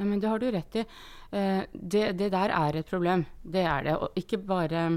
[0.00, 0.86] ja men det har du rett i.
[1.30, 3.26] Uh, det, det, der er et problem.
[3.42, 3.98] Det er det.
[4.00, 4.88] Og ikke bare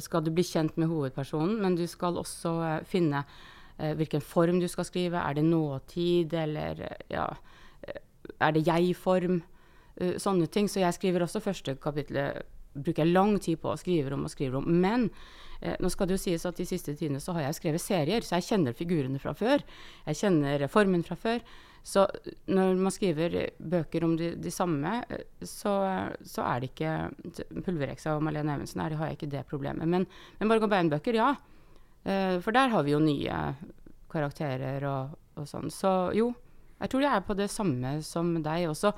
[0.00, 3.50] skal du bli kjent med hovedpersonen, men du skal også uh, finne eh,
[3.98, 5.20] hvilken form du skal skrive.
[5.20, 7.28] Er det nåtid, eller eh, ja,
[7.82, 8.02] eh,
[8.38, 9.42] er det jeg-form?
[10.18, 10.70] Sånne ting.
[10.72, 14.32] Så jeg skriver også første kapitlet bruker jeg lang tid på å skrive om og
[14.32, 14.68] skrive om.
[14.82, 15.08] Men
[15.60, 18.24] eh, nå skal det jo sies at de siste tidene så har jeg skrevet serier,
[18.24, 19.64] så jeg kjenner figurene fra før.
[20.08, 21.44] Jeg kjenner formen fra før.
[21.82, 22.04] Så
[22.46, 25.00] når man skriver bøker om de, de samme,
[25.40, 25.72] så,
[26.22, 26.92] så, er det ikke
[27.66, 29.90] Pulvereksa og Malene Evensen her, har jeg ikke det problemet.
[29.90, 30.06] Men,
[30.38, 31.32] men Borg og Bein-bøker, ja.
[32.02, 33.40] Uh, for der har vi jo nye
[34.12, 35.70] karakterer og, og, sånn.
[35.72, 36.32] Så jo,
[36.80, 38.66] jeg tror jeg er på det samme som deg.
[38.70, 38.92] Og så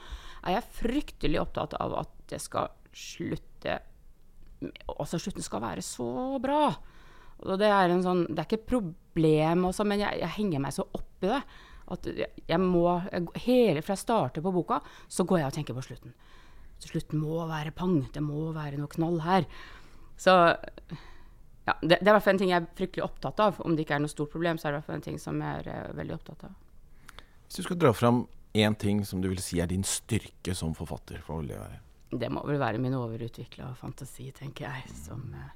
[0.44, 3.80] er jeg fryktelig opptatt av at det skal slutte
[4.94, 6.70] Altså slutten skal være så bra.
[7.44, 10.62] Og det er en sånn Det er ikke et problem også, men jeg, jeg henger
[10.64, 11.40] meg så opp i det.
[11.92, 15.56] At jeg, jeg må jeg, Hele fra jeg starter på boka, så går jeg og
[15.58, 16.14] tenker på slutten.
[16.84, 17.98] Slutten må være pang.
[18.12, 19.48] Det må være noe knall her.
[20.20, 20.32] Så
[21.64, 23.58] ja, det, det er i hvert fall en ting jeg er fryktelig opptatt av.
[23.64, 25.18] Om det ikke er noe stort problem, så er det i hvert fall en ting
[25.20, 26.54] som jeg er uh, veldig opptatt av.
[27.46, 28.24] Hvis du skal dra fram
[28.54, 31.80] én ting som du vil si er din styrke som forfatter, hva vil det være?
[32.14, 34.92] Det må vel være min overutvikla fantasi, tenker jeg.
[35.06, 35.48] Som, uh,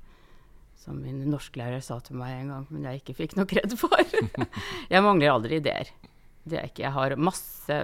[0.81, 4.01] som min norsklærer sa til meg en gang, men jeg ikke fikk noe kred for.
[4.95, 5.93] jeg mangler aldri ideer.
[6.49, 6.87] Det er ikke.
[6.87, 7.79] Jeg har masse,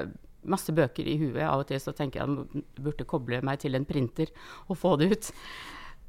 [0.48, 1.44] masse bøker i huet.
[1.44, 4.32] Av og til så tenker jeg at jeg burde koble meg til en printer
[4.64, 5.32] og få det ut.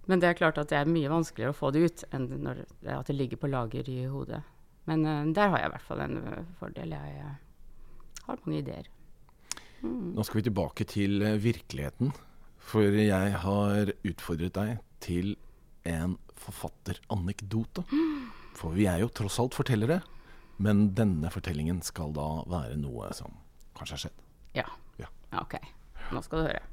[0.06, 2.66] Men det er klart at det er mye vanskeligere å få det ut enn når,
[2.94, 4.42] at det ligger på lager i hodet.
[4.90, 6.94] Men uh, der har jeg i hvert fall en uh, fordel.
[6.94, 8.90] Jeg uh, har mange ideer.
[9.82, 10.14] Mm.
[10.18, 12.14] Nå skal vi tilbake til virkeligheten.
[12.66, 15.36] For jeg har utfordret deg til
[15.90, 17.86] en forfatteranekdote.
[18.60, 20.00] For vi er jo tross alt fortellere.
[20.62, 23.34] Men denne fortellingen skal da være noe som
[23.76, 24.24] kanskje har skjedd?
[24.56, 24.70] Ja.
[25.02, 25.10] ja.
[25.42, 25.58] OK.
[26.16, 26.64] Nå skal du høre.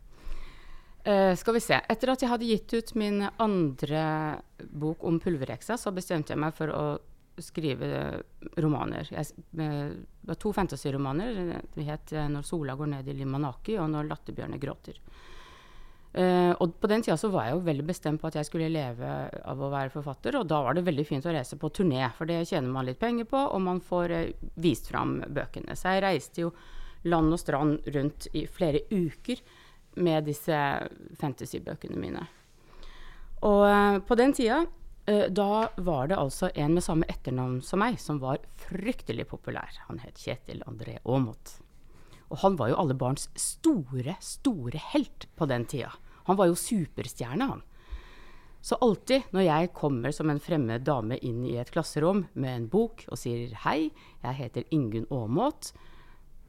[1.03, 1.81] Uh, skal vi se.
[1.91, 4.03] Etter at jeg hadde gitt ut min andre
[4.71, 6.85] bok om pulverheksa, så bestemte jeg meg for å
[7.43, 8.21] skrive
[8.63, 9.09] romaner.
[9.11, 9.27] Jeg,
[9.59, 9.91] uh,
[10.23, 11.41] det var to fantasyromaner.
[11.75, 15.01] Det het eh, 'Når sola går ned i Limanaki' og 'Når latterbjørner gråter'.
[16.13, 18.69] Uh, og på den tida så var jeg jo veldig bestemt på at jeg skulle
[18.69, 22.05] leve av å være forfatter, og da var det veldig fint å reise på turné,
[22.13, 25.75] for det tjener man litt penger på, og man får uh, vist fram bøkene.
[25.75, 26.53] Så jeg reiste jo
[27.09, 29.41] land og strand rundt i flere uker
[29.97, 30.59] med disse
[31.21, 32.23] fantasybøkene mine.
[33.43, 34.63] Og uh, på den tida
[35.03, 39.81] da var det altså en med samme etternavn som meg, som var fryktelig populær.
[39.89, 41.57] Han het Kjetil André Aamodt.
[42.31, 45.91] Og han var jo alle barns store, store helt på den tida.
[46.31, 47.65] Han var jo superstjerne, han.
[48.63, 52.69] Så alltid når jeg kommer som en fremmed dame inn i et klasserom med en
[52.71, 53.91] bok og sier 'hei,
[54.23, 55.73] jeg heter Ingunn Aamodt',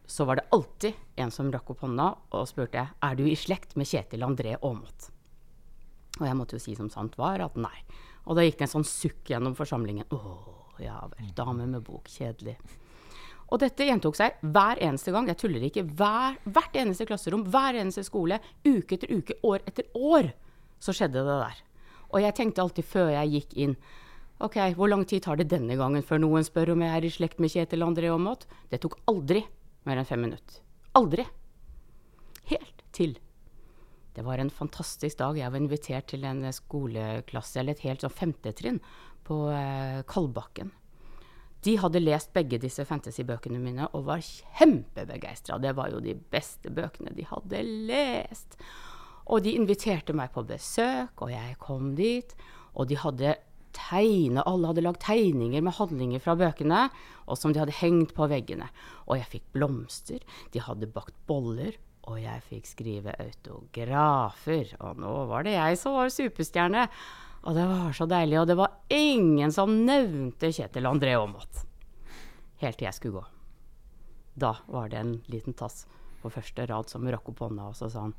[0.05, 3.75] så var det alltid en som rakk opp hånda og spurte 'er du i slekt
[3.75, 5.11] med Kjetil André Aamodt'?
[6.19, 7.83] Og jeg måtte jo si som sant var at nei.
[8.27, 10.05] Og da gikk det en sånn sukk gjennom forsamlingen.
[10.13, 11.31] Å, ja vel.
[11.35, 12.05] Dame med bok.
[12.05, 12.57] Kjedelig.
[13.49, 15.27] Og dette gjentok seg hver eneste gang.
[15.27, 15.83] Jeg tuller ikke.
[15.83, 20.31] Hver, hvert eneste klasserom, hver eneste skole, uke etter uke, år etter år,
[20.79, 21.59] så skjedde det der.
[22.13, 23.75] Og jeg tenkte alltid før jeg gikk inn
[24.43, 27.11] OK, hvor lang tid tar det denne gangen før noen spør om jeg er i
[27.13, 28.43] slekt med Kjetil André Aamodt?
[28.69, 29.43] Det tok aldri
[29.87, 30.61] mer enn fem minutter.
[30.97, 31.27] Aldri.
[32.51, 33.17] Helt til
[34.13, 35.37] det var en fantastisk dag.
[35.37, 38.79] Jeg var invitert til en skoleklasse, eller et helt sånn femtetrinn,
[39.25, 40.69] på eh, Kalbakken.
[41.63, 45.57] De hadde lest begge disse fantasybøkene mine og var kjempebegeistra.
[45.63, 48.57] Det var jo de beste bøkene de hadde lest.
[49.31, 52.35] Og de inviterte meg på besøk, og jeg kom dit.
[52.75, 53.37] Og de hadde
[53.75, 56.85] tegne, alle hadde lagd tegninger med handlinger fra bøkene,
[57.27, 58.69] og som de hadde hengt på veggene.
[59.07, 61.75] Og jeg fikk blomster, de hadde bakt boller,
[62.09, 64.73] og jeg fikk skrive autografer.
[64.83, 66.87] Og nå var det jeg som var superstjerne.
[67.43, 68.39] Og det var så deilig.
[68.41, 71.63] Og det var ingen som nevnte Kjetil André Aamodt.
[72.63, 73.25] Helt til jeg skulle gå.
[74.39, 75.85] Da var det en liten tass
[76.23, 78.13] på første rad som rakk opp hånda, og så sa han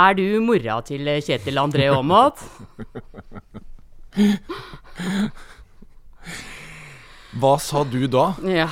[0.00, 2.44] Er du mora til Kjetil André Aamodt?
[7.38, 8.32] Hva sa du da?
[8.48, 8.68] Ja,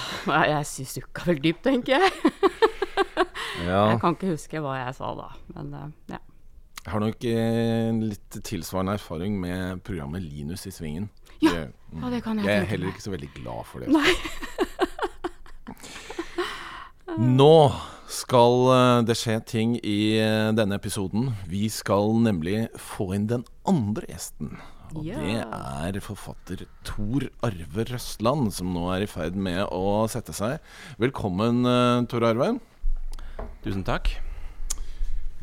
[0.49, 2.11] jeg sukka vel dypt, tenker jeg.
[3.69, 3.83] ja.
[3.91, 6.21] Jeg kan ikke huske hva jeg sa da, men uh, ja.
[6.87, 11.09] Jeg har nok eh, litt tilsvarende erfaring med programmet Linus i Svingen.
[11.43, 13.83] Ja, det, mm, ja, det kan jeg Jeg er heller ikke så veldig glad for
[13.83, 13.89] det.
[17.19, 17.57] Nå
[18.07, 21.33] skal eh, det skje ting i eh, denne episoden.
[21.51, 24.55] Vi skal nemlig få inn den andre gjesten.
[24.95, 25.19] Og ja.
[25.19, 30.63] det er forfatter Tor Arve Røstland, som nå er i ferd med å sette seg.
[31.03, 32.53] Velkommen, eh, Tor Arve.
[33.65, 34.13] Tusen takk.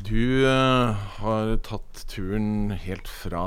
[0.04, 3.44] Du uh, har tatt turen helt fra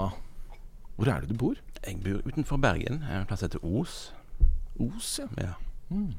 [0.97, 1.57] Hvor er det du bor?
[1.83, 3.03] Jeg bor utenfor Bergen.
[3.05, 3.97] Jeg en plass heter Os.
[4.81, 5.27] Os, ja.
[5.41, 5.53] ja.
[5.89, 6.13] Mm.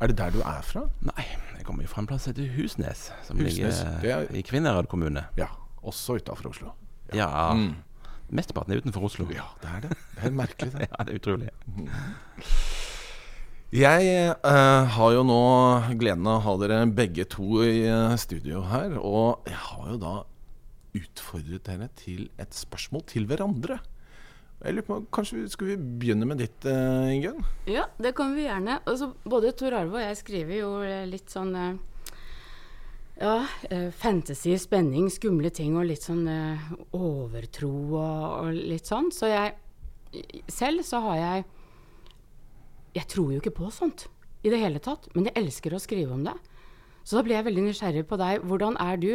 [0.00, 0.86] Er det der du er fra?
[1.04, 1.26] Nei,
[1.58, 3.10] jeg kommer fra en plass heter Husnes.
[3.26, 4.30] Som Husnes, ligger er...
[4.32, 5.26] i Kvinnherad kommune.
[5.36, 5.50] Ja,
[5.82, 6.72] Også utafor Oslo.
[7.12, 7.26] Ja.
[7.26, 7.74] ja mm.
[8.30, 9.26] Mesteparten er utenfor Oslo.
[9.34, 9.96] Ja, det er det.
[10.14, 10.86] Det er merkelig, det.
[10.90, 11.50] ja, det er utrolig.
[13.70, 15.42] Jeg uh, har jo nå
[15.98, 18.96] gleden av å ha dere begge to i uh, studio her.
[18.98, 20.14] Og jeg har jo da
[20.98, 23.80] utfordret dere til et spørsmål til hverandre.
[24.60, 27.42] Jeg lurer på, Kanskje vi skal vi begynne med ditt, uh, Ingunn?
[27.70, 28.78] Ja, det kan vi gjerne.
[28.90, 30.74] Altså, både Tor Arve og jeg skriver jo
[31.10, 31.54] litt sånn
[33.20, 33.34] ja,
[34.00, 36.24] fantasy, spenning, skumle ting og litt sånn
[36.96, 39.10] overtro og, og litt sånn.
[39.12, 39.58] Så jeg
[40.50, 41.44] Selv så har jeg
[42.96, 44.08] jeg tror jo ikke på sånt.
[44.42, 46.32] i det hele tatt, men jeg elsker å skrive om det.
[47.04, 48.40] Så da blir jeg veldig nysgjerrig på deg.
[48.48, 49.10] Hvordan er du?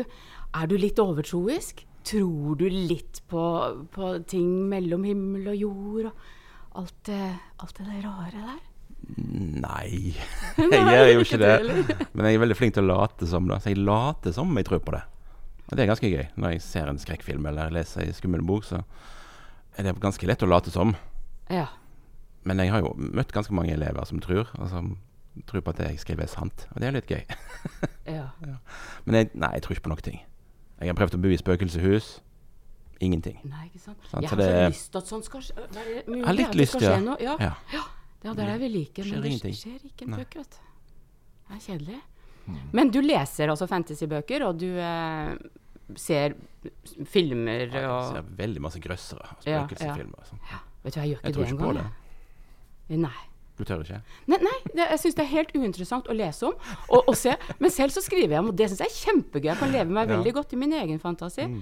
[0.53, 1.81] Er du litt overtroisk?
[2.05, 3.41] Tror du litt på,
[3.89, 7.23] på ting mellom himmel og jord og alt det,
[7.57, 8.61] alt det rare der?
[9.05, 10.15] Nei,
[10.57, 11.55] jeg gjør jo ikke det.
[12.15, 13.47] Men jeg er veldig flink til å late som.
[13.49, 15.03] da Så jeg later som jeg tror på det.
[15.65, 16.25] Og det er ganske gøy.
[16.37, 18.81] Når jeg ser en skrekkfilm eller leser en skummel bok, så
[19.77, 20.93] er det ganske lett å late som.
[21.53, 21.67] Ja.
[22.45, 24.95] Men jeg har jo møtt ganske mange elever som tror, og som
[25.49, 26.67] tror på at det jeg skriver er sant.
[26.73, 27.23] Og det er litt gøy.
[28.17, 28.29] ja.
[28.45, 28.57] ja.
[29.05, 30.21] Men jeg, nei, jeg tror ikke på noen ting.
[30.79, 32.15] Jeg har prøvd å bo i spøkelseshus.
[33.03, 33.41] Ingenting.
[33.43, 33.99] Nei, ikke sant.
[34.07, 35.67] Sånn, jeg har så det, lyst til at sånt skal skje.
[35.75, 36.95] Jeg har litt lyst, ja.
[37.19, 37.35] ja.
[37.41, 37.53] ja.
[37.73, 37.83] ja.
[38.25, 39.11] Ja, det er det vi liker.
[39.11, 40.61] Men det skjer ikke en bøk, vet du.
[41.45, 41.99] Det er kjedelig.
[42.45, 42.57] Mm.
[42.77, 45.35] Men du leser også fantasybøker, og du eh,
[45.97, 46.35] ser
[47.09, 49.29] filmer og Jeg ser veldig masse grøssere.
[49.43, 50.33] Spøkelsesfilmer.
[50.33, 50.51] Ja, ja.
[50.55, 50.63] ja.
[50.85, 51.93] Vet du, jeg gjør ikke jeg det engang.
[53.05, 53.23] Nei.
[53.55, 54.01] Du tør ikke?
[54.27, 56.57] Nei, nei det, jeg syns det er helt uinteressant å lese om
[56.89, 57.37] og, og, se.
[57.61, 59.49] Men selv så skriver jeg om, og det syns jeg er kjempegøy.
[59.53, 61.47] Jeg kan leve meg veldig godt i min egen fantasi.
[61.49, 61.61] Mm.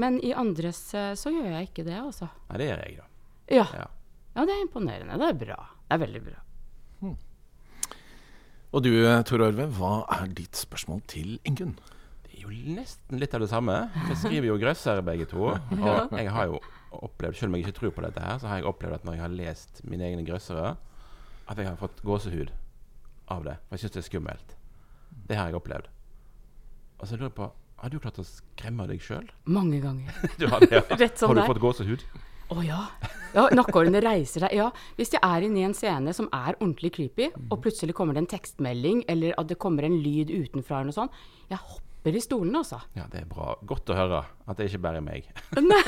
[0.00, 2.30] Men i andres eh, så gjør jeg ikke det, altså.
[2.50, 3.06] Nei, det gjør jeg, da.
[3.58, 3.66] Ja.
[3.82, 3.86] ja.
[4.38, 5.18] ja det er imponerende.
[5.20, 5.60] Det er bra.
[5.86, 6.40] Det er veldig bra.
[7.00, 7.16] Hmm.
[8.74, 8.90] Og du
[9.28, 11.76] Tor Arve, hva er ditt spørsmål til Ingunn?
[12.26, 13.76] Det er jo nesten litt av det samme.
[14.08, 15.52] Vi skriver jo grøssere begge to.
[15.86, 16.58] Og jeg har jo
[16.96, 19.16] opplevd, selv om jeg ikke tror på dette her, så har jeg opplevd at når
[19.16, 20.74] jeg har lest mine egne grøssere,
[21.46, 22.50] at jeg har fått gåsehud
[23.30, 23.56] av det.
[23.68, 24.56] For jeg syns det er skummelt.
[25.30, 25.88] Det har jeg opplevd.
[26.98, 29.26] Og så lurer jeg på Har du klart å skremme deg sjøl?
[29.52, 30.14] Mange ganger.
[30.40, 31.10] du har, det, ja.
[31.12, 32.06] sånn har du fått gåsehud?
[32.46, 32.78] Å oh, ja.
[33.34, 34.54] ja Nakkehårene reiser seg.
[34.54, 37.48] Ja, hvis jeg er inne i en scene som er ordentlig creepy, mm.
[37.50, 40.98] og plutselig kommer det en tekstmelding, eller at det kommer en lyd utenfra, eller noe
[41.00, 41.18] sånt,
[41.50, 42.78] jeg hopper i stolen, altså.
[42.94, 43.56] Ja, det er bra.
[43.66, 45.26] Godt å høre at det ikke bare er meg.
[45.72, 45.82] Nei.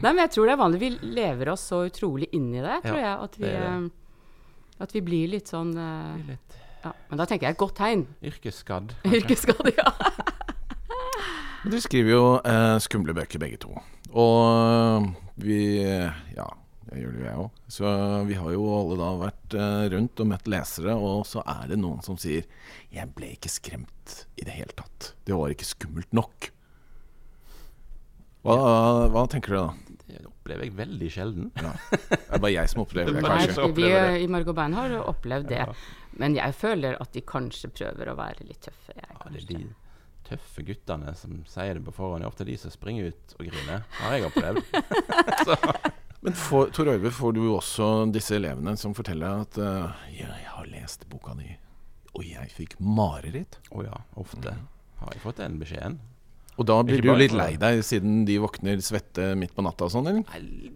[0.00, 0.80] Nei, men jeg tror det er vanlig.
[0.80, 3.68] Vi lever oss så utrolig inn i det, tror ja, jeg, at vi, det det.
[3.68, 3.88] Eh,
[4.80, 6.56] at vi blir litt sånn uh, litt.
[6.80, 8.06] Ja, Men da tenker jeg et godt tegn.
[8.24, 8.94] Yrkesskadd.
[9.18, 9.92] Yrkesskadd, ja.
[11.60, 13.74] Du skriver jo uh, skumle bøker begge to.
[14.10, 15.60] Og vi
[16.34, 16.46] Ja,
[16.90, 17.58] det gjør det jo jeg òg.
[17.70, 17.90] Så
[18.26, 21.78] vi har jo alle da vært uh, rundt og møtt lesere, og så er det
[21.78, 22.48] noen som sier
[22.90, 25.12] 'Jeg ble ikke skremt i det hele tatt'.
[25.24, 26.50] Det var ikke skummelt nok.
[28.42, 28.56] Hva,
[29.12, 29.68] hva tenker du da?
[30.10, 31.50] Det opplever jeg veldig sjelden.
[31.60, 31.74] Ja.
[31.92, 33.66] Det er bare jeg som opplever det, kanskje.
[33.68, 35.66] Nei, vi i Margot Bein har opplevd det.
[36.18, 38.96] Men jeg føler at de kanskje prøver å være litt tøffe.
[38.96, 39.60] Jeg, ja, det er de
[40.30, 43.82] tøffe guttene som sier det på forhånd, er ofte de som springer ut og griner.
[43.86, 44.62] Det har jeg opplevd.
[46.24, 50.68] Men for, Tor Øyve, får du også disse elevene som forteller at uh, 'Jeg har
[50.68, 51.48] lest boka di,
[52.12, 53.56] og jeg fikk mareritt'?
[53.72, 54.66] Å oh ja, ofte mm.
[55.00, 55.96] har jeg fått den beskjeden.
[56.60, 59.92] Og da blir du litt lei deg, siden de våkner svette midt på natta og
[59.94, 60.24] sånn, eller?
[60.28, 60.68] Nei,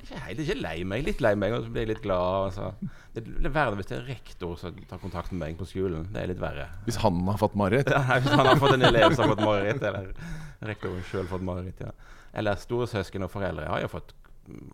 [0.00, 1.04] ikke helt ikke lei meg.
[1.04, 2.46] Litt lei meg, og så blir jeg litt glad.
[2.46, 2.92] Altså.
[3.12, 6.08] Det er verre hvis det er rektor som tar kontakt med meg på skolen.
[6.14, 6.70] Det er litt verre.
[6.86, 7.92] Hvis han har fått mareritt?
[7.98, 10.08] Ja, hvis han har fått en elev som har fått mareritt, eller
[10.72, 11.92] rektoren sjøl fått mareritt, ja.
[12.40, 14.14] Eller storesøsken og foreldre har jo fått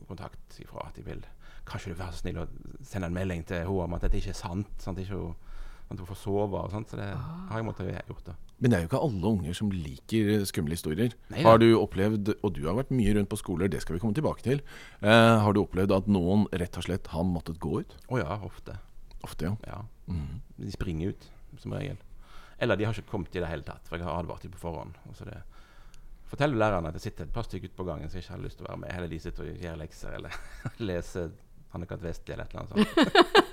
[0.06, 1.26] kontakt ifra at de vil
[1.68, 2.46] Kanskje du være så snill å
[2.88, 4.70] sende en melding til henne om at dette ikke er sant?
[4.80, 5.18] Sånn at, ikke,
[5.90, 6.88] at hun får sove og sånt.
[6.88, 7.26] Så det ah.
[7.50, 8.30] har jeg måttet gjort.
[8.30, 11.12] da men det er jo ikke alle unger som liker skumle historier.
[11.30, 14.02] Nei, har du opplevd, og du har vært mye rundt på skoler, det skal vi
[14.02, 14.62] komme tilbake til.
[14.98, 17.94] Eh, har du opplevd at noen rett og slett har måttet gå ut?
[18.08, 18.74] Å oh ja, ofte.
[19.22, 19.54] Ofte, ja.
[19.70, 19.80] ja.
[20.10, 20.40] Mm.
[20.58, 21.28] De springer ut,
[21.62, 22.00] som regel.
[22.58, 24.62] Eller de har ikke kommet i det hele tatt, for jeg har advart dem på
[24.64, 24.98] forhånd.
[25.14, 25.38] Så det
[26.28, 28.58] forteller lærerne at det sitter et par stykker ute på gangen som ikke har lyst
[28.58, 28.94] til å være med.
[28.96, 30.40] Eller de sitter og gjør lekser eller
[30.90, 31.30] leser
[31.72, 32.02] Hanne Kat.
[32.02, 33.44] Vestli eller et eller annet sånt.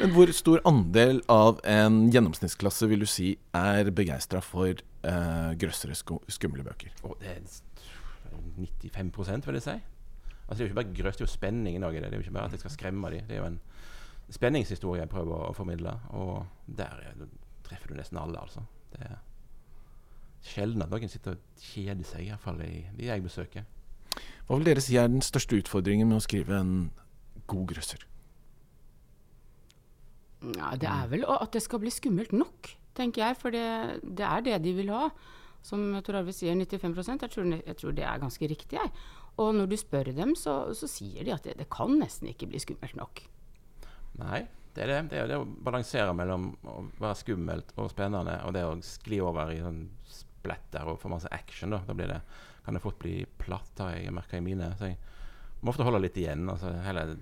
[0.00, 4.72] Men hvor stor andel av en gjennomsnittsklasse vil du si er begeistra for
[5.06, 6.90] uh, grøssere, skumle bøker?
[7.06, 7.44] Oh, det er
[8.90, 9.76] 95 vil jeg si.
[10.44, 12.00] Altså, det er jo ikke bare grøss, det er jo spenning i Norge.
[12.02, 13.28] Det er jo ikke bare at jeg skal skremme dem.
[13.28, 13.60] Det er jo en
[14.34, 17.22] spenningshistorie jeg prøver å formidle, og der er,
[17.64, 18.64] treffer du nesten alle, altså.
[18.92, 19.20] Det er
[20.44, 23.68] sjelden at noen sitter og kjeder seg, iallfall i de jeg besøker.
[24.48, 26.74] Hva vil dere si er den største utfordringen med å skrive en
[27.46, 28.04] god grøsser?
[30.52, 33.38] Ja, det er vel at det skal bli skummelt nok, tenker jeg.
[33.40, 35.08] For det, det er det de vil ha.
[35.64, 38.76] Som Tor Arve sier, 95 jeg tror, jeg tror det er ganske riktig.
[38.76, 38.90] Jeg.
[39.40, 42.50] Og når du spør dem, så, så sier de at det, det, kan nesten ikke
[42.50, 43.24] bli skummelt nok.
[44.20, 44.44] Nei,
[44.76, 45.00] det er det.
[45.10, 49.22] Det er det å balansere mellom å være skummelt og spennende og det å skli
[49.24, 51.72] over i sånn splatter og få masse action.
[51.72, 52.20] Da, da det,
[52.66, 54.68] kan det fort bli platt, har jeg merka i mine.
[54.78, 55.00] Så jeg
[55.64, 56.44] må ofte holde litt igjen.
[56.52, 57.16] Altså heller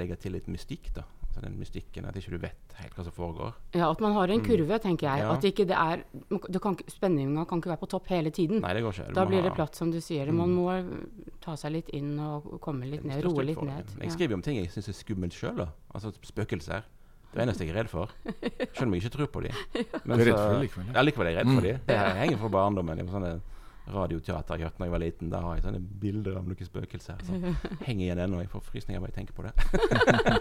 [0.00, 0.94] legge til litt mystikk.
[0.96, 3.54] da Så den mystikken, at ikke du vet helt hva som foregår.
[3.72, 5.22] Ja, at man har en kurve, tenker jeg.
[5.24, 5.30] Ja.
[5.32, 6.02] At ikke det er
[6.52, 8.60] det kan, Spenninga kan ikke være på topp hele tiden.
[8.60, 9.06] Nei, det går ikke.
[9.08, 10.30] Du Da blir ha- det platt, som du sier.
[10.32, 10.68] Man må
[11.40, 13.24] ta seg litt inn og komme litt ned.
[13.24, 13.94] Roe litt ned.
[14.00, 15.64] Jeg skriver jo om ting jeg syns er skummelt sjøl.
[15.94, 16.82] Altså spøkelser.
[17.32, 18.10] Det er det eneste jeg er redd for.
[18.76, 19.56] Selv om jeg ikke tror på dem.
[20.04, 20.92] Du er redd for det likevel, ja.
[20.98, 21.78] Ja, likevel er jeg redd for dem.
[21.88, 23.00] Det henger fra barndommen.
[23.00, 23.30] i sånne
[23.90, 25.30] radioteater jeg hørte da jeg var liten.
[25.32, 27.22] Da har jeg sånne bilder av noen spøkelser.
[27.26, 27.38] Så
[27.86, 28.40] henger igjen ennå.
[28.44, 29.52] Jeg får frysninger bare jeg tenker på det.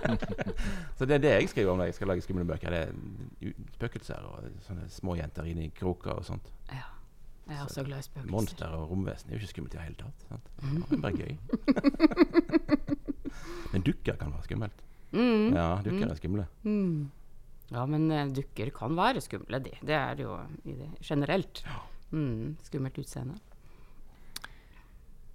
[0.98, 2.76] så det er det jeg skriver om når jeg skal lage skumle bøker.
[2.76, 6.52] Det er spøkelser og sånne småjenter inni kroker og sånt.
[6.70, 6.88] Ja.
[7.50, 8.32] Jeg er også glad i spøkelser.
[8.32, 10.28] Monster og romvesen er jo ikke skummelt i det hele tatt.
[10.30, 10.52] Sant?
[10.62, 11.34] Det er bare gøy.
[13.74, 14.86] Men dukker kan være skummelt.
[15.12, 15.50] Mm.
[15.56, 16.46] Ja, dukker er skumle.
[16.64, 17.10] Mm.
[17.72, 19.78] Ja, men eh, dukker kan være skumle, det.
[19.88, 20.36] Det er jo
[20.68, 21.64] i det generelt.
[22.12, 22.58] Mm.
[22.68, 23.40] Skummelt utseende.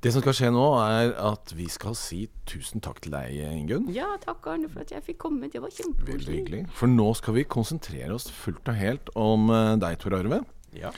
[0.05, 3.89] Det som skal skje nå, er at vi skal si tusen takk til deg, Ingunn.
[3.95, 5.49] Ja, takk Arne for at jeg fikk komme.
[5.51, 6.61] Det var Veldig hyggelig.
[6.77, 10.43] For nå skal vi konsentrere oss fullt og helt om eh, deg, Tor Arve.
[10.77, 10.93] Ja.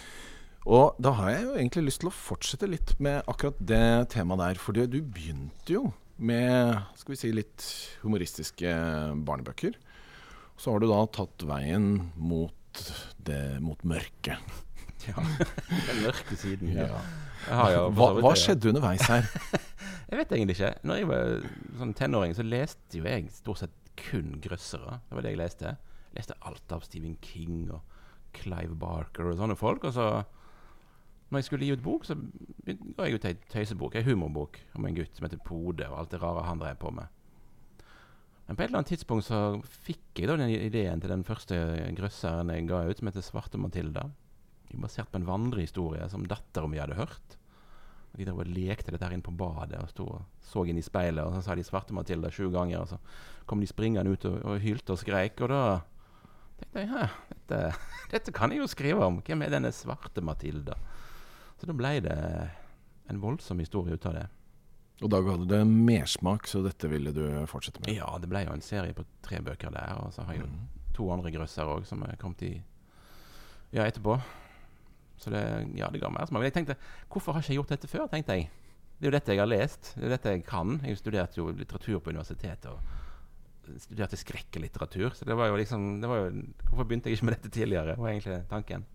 [0.68, 4.42] Og da har jeg jo egentlig lyst til å fortsette litt med akkurat det temaet
[4.42, 4.60] der.
[4.60, 5.86] For du begynte jo
[6.18, 7.64] med skal vi si, litt
[8.02, 8.74] humoristiske
[9.24, 9.78] barnebøker.
[10.58, 12.82] Så har du da tatt veien mot,
[13.24, 14.42] det, mot mørket.
[15.06, 15.14] Ja.
[15.88, 16.74] Den mørke siden.
[16.74, 17.00] Ja.
[17.72, 19.28] Jo Hva, hva skjedde underveis her?
[20.08, 20.72] Jeg vet egentlig ikke.
[20.88, 21.32] Når jeg var
[21.76, 25.02] sånn tenåring, så leste jo jeg stort sett kun grøssere.
[25.04, 25.72] Det var det jeg leste.
[26.08, 27.82] Jeg leste alt av Stephen King og
[28.32, 29.84] Clive Barker og sånne folk.
[29.84, 30.06] Og så,
[31.28, 34.88] når jeg skulle gi ut bok, så ga jeg ut ei tøysebok, ei humorbok om
[34.88, 37.12] en gutt som heter Pode, og alt det rare han drev på med.
[38.48, 39.42] Men på et eller annet tidspunkt så
[39.84, 41.58] fikk jeg da den ideen til den første
[41.98, 44.06] grøsseren jeg ga ut, som heter Svarte Matilda.
[44.76, 47.38] Basert på en vandrehistorie som dattera mi hadde hørt.
[48.16, 51.24] De der lekte dette her inn på badet og og så inn i speilet.
[51.24, 52.80] Og så sa de 'Svarte Matilda' sju ganger.
[52.80, 52.98] Og så
[53.46, 55.40] kom de springende ut og, og hylte og skreik.
[55.40, 55.80] Og da
[56.58, 57.76] tenkte jeg ja, dette,
[58.12, 59.22] dette kan jeg jo skrive om.
[59.22, 60.74] Hvem er denne svarte Matilda?
[61.58, 62.18] Så da ble det
[63.08, 64.26] en voldsom historie ut av det.
[65.00, 67.94] Og da ga det mersmak, så dette ville du fortsette med?
[67.94, 69.94] Ja, det ble jo en serie på tre bøker der.
[70.02, 70.50] Og så har jeg jo
[70.96, 72.52] to andre grøsser òg som er kommet i
[73.70, 74.18] ja, etterpå.
[75.18, 75.42] Så det,
[75.78, 76.38] ja, det ga mersmak.
[76.40, 76.78] Men jeg tenkte,
[77.10, 78.48] hvorfor har ikke jeg gjort dette før, tenkte jeg.
[78.98, 79.92] Det er jo dette jeg har lest.
[79.96, 80.78] Det er dette jeg kan.
[80.86, 82.70] Jeg studerte jo litteratur på universitetet.
[82.72, 83.06] og
[83.76, 85.10] studerte skrekkelitteratur.
[85.14, 86.30] Så det var jo liksom det var jo,
[86.70, 87.96] Hvorfor begynte jeg ikke med dette tidligere?
[87.98, 88.86] var egentlig tanken.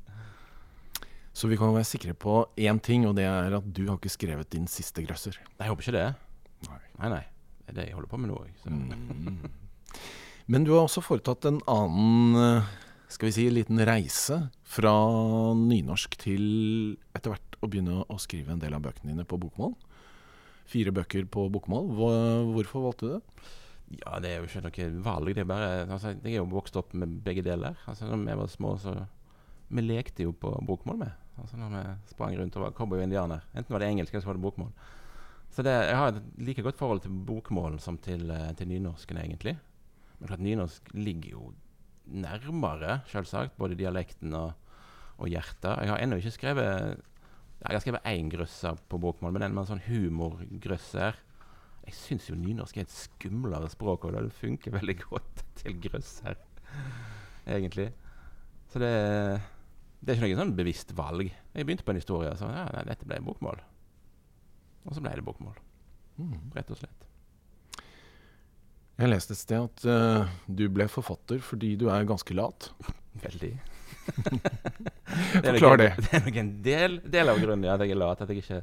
[1.33, 4.11] Så vi kan være sikre på én ting, og det er at du har ikke
[4.13, 5.39] skrevet din siste grøsser.
[5.59, 6.07] Jeg håper ikke det.
[6.69, 6.79] Nei.
[6.99, 7.23] Nei, nei.
[7.63, 8.37] Det er det jeg holder på med nå.
[8.37, 8.49] òg.
[8.69, 9.49] Mm.
[10.53, 12.71] Men du har også foretatt en annen, eh,
[13.13, 14.93] skal vi si, liten reise fra
[15.57, 16.45] nynorsk til
[17.13, 19.75] etter hvert å begynne å skrive en del av bøkene dine på bokmål.
[20.69, 21.91] Fire bøker på bokmål.
[22.53, 23.49] Hvorfor valgte du det?
[23.99, 25.33] Ja, det er jo ikke noe valg.
[25.35, 27.77] Det er bare, altså, jeg er jo vokst opp med begge deler.
[27.89, 28.95] Altså, når vi var små, så
[29.73, 31.13] Vi lekte jo på bokmål med.
[31.41, 33.41] Altså, når vi sprang rundt og var cowboy og indianer.
[33.55, 34.73] Enten var det engelsk eller så var det bokmål.
[35.49, 39.17] Så det, jeg har et like godt forhold til bokmål som til, eh, til nynorsken,
[39.17, 39.55] egentlig.
[40.19, 41.53] Men klart nynorsk ligger jo
[42.05, 44.53] nærmere, selvsagt, både dialekten og,
[45.17, 45.83] og hjertet.
[45.83, 47.01] Jeg har ennå ikke skrevet
[47.63, 51.21] Jeg har skrevet én grøsser på bokmål, men den med en sånn humorgrøsser
[51.83, 56.39] jeg syns jo nynorsk er et skumlere språk, og det funker veldig godt til grøsser,
[57.43, 57.89] egentlig.
[58.71, 58.93] Så det,
[59.99, 61.27] det er ikke noe sånn bevisst valg.
[61.27, 63.59] Jeg begynte på en historie og sa ja, nei, dette ble bokmål.
[64.87, 65.59] Og så ble det bokmål,
[66.55, 67.09] rett og slett.
[68.99, 72.69] Jeg leste et sted at uh, du ble forfatter fordi du er ganske lat.
[73.23, 73.53] Veldig.
[75.47, 75.89] Forklar det.
[75.97, 78.21] Det er nok en del, del av grunnen at jeg er lat.
[78.21, 78.61] At jeg ikke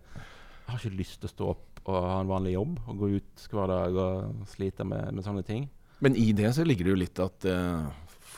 [0.71, 3.09] jeg har ikke lyst til å stå opp og ha en vanlig jobb og gå
[3.17, 5.65] ut hver dag og slite med, med sånne ting.
[6.05, 7.89] Men i det så ligger det jo litt at uh,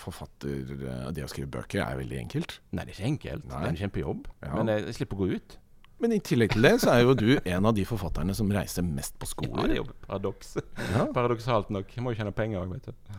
[0.02, 2.56] forfatter eh, Det å skrive bøker er veldig enkelt.
[2.72, 3.44] Nei, det er ikke enkelt.
[3.50, 3.58] Nei.
[3.58, 4.30] Det er en kjempejobb.
[4.40, 4.54] Ja.
[4.56, 5.58] Men jeg, jeg slipper å gå ut.
[6.02, 8.82] Men i tillegg til det så er jo du en av de forfatterne som reiser
[8.82, 10.56] mest på Ja, det er jo paradoks.
[10.90, 11.04] Ja.
[11.14, 11.92] Paradoksalt nok.
[11.94, 13.12] Jeg må jo tjene penger òg, vet du.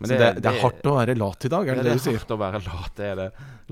[0.00, 2.00] Men Så det, det er hardt å være lat i dag, er det det, det
[2.00, 2.14] du sier?
[2.16, 2.92] Det er hardt å være lat.
[2.96, 3.26] Det er det.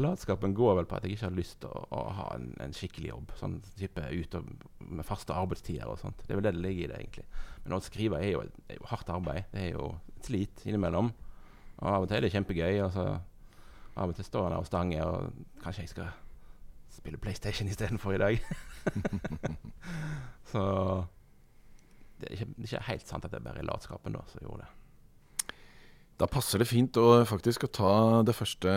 [0.05, 2.77] Latskapen går vel på at jeg ikke har lyst til å, å ha en, en
[2.77, 3.33] skikkelig jobb.
[3.41, 4.51] Sånn type ut og,
[4.85, 6.21] med faste arbeidstider og sånt.
[6.27, 7.25] Det er vel det det ligger i det, egentlig.
[7.65, 9.49] Men å skrive er jo, er jo hardt arbeid.
[9.55, 11.11] Det er jo et slit innimellom.
[11.81, 12.83] Og av og til er det kjempegøy.
[12.85, 13.09] Og så
[13.99, 16.13] av og til står en der og stanger, og kanskje jeg skal
[16.95, 18.41] spille PlayStation istedenfor i dag.
[20.53, 20.63] så
[22.19, 24.75] det er, ikke, ikke helt sant at det er bare latskapen da som gjorde det.
[26.19, 27.93] Da passer det fint å faktisk å ta
[28.27, 28.73] det første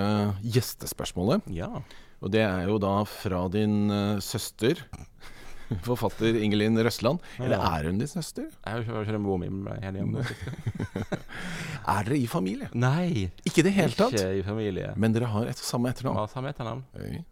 [0.45, 1.47] gjestespørsmålet.
[1.49, 1.71] Ja.
[2.21, 4.83] Og det er jo da fra din uh, søster.
[5.87, 7.21] Forfatter Ingelin Røsland.
[7.39, 7.77] Eller Ja.
[7.79, 8.45] er hun din søster?
[8.51, 10.21] Jeg har ikke mor mi ble hjemme.
[11.91, 12.67] Er dere i familie?
[12.77, 14.13] Nei, Ikke i det hele tatt.
[14.13, 14.91] ikke i familie.
[14.99, 16.19] Men dere har et samme etternavn.
[16.19, 16.83] har samme etternavn.
[16.99, 17.23] Oi.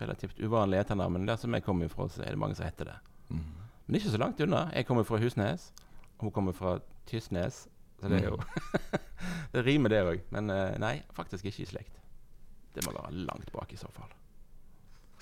[0.00, 2.96] Relativt uvanlig etternavn, der som jeg kommer fra, så er det mange som heter det.
[3.30, 3.44] Mm.
[3.86, 4.66] Men ikke så langt unna.
[4.74, 5.70] Jeg kommer fra Husnes.
[6.20, 7.66] Hun kommer fra Tysnes.
[8.00, 8.38] Så det er jo
[9.54, 10.22] Det rimer, det òg.
[10.34, 12.00] Men eh, nei, faktisk ikke i slekt.
[12.74, 14.10] Det må være langt bak i så fall.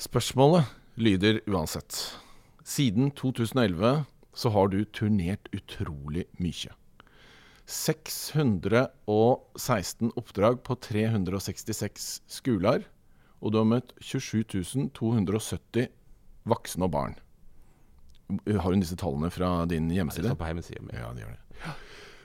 [0.01, 0.65] Spørsmålet
[0.97, 2.17] lyder uansett.
[2.65, 6.73] Siden 2011 så har du turnert utrolig mye.
[7.67, 12.83] 616 oppdrag på 366 skoler,
[13.43, 14.55] og du har møtt 27
[14.95, 15.91] 270
[16.49, 17.17] voksne og barn.
[18.47, 20.31] Har hun disse tallene fra din hjemmeside?
[20.31, 20.95] står på hjemmesida mi.
[20.97, 21.75] Ja, de gjør det.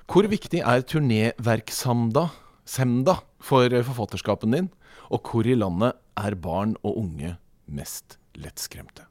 [0.07, 2.29] Hvor viktig er turnéverksamda
[2.67, 4.69] semda for forfatterskapen din?
[5.11, 7.35] Og hvor i landet er barn og unge
[7.67, 9.07] mest lettskremte?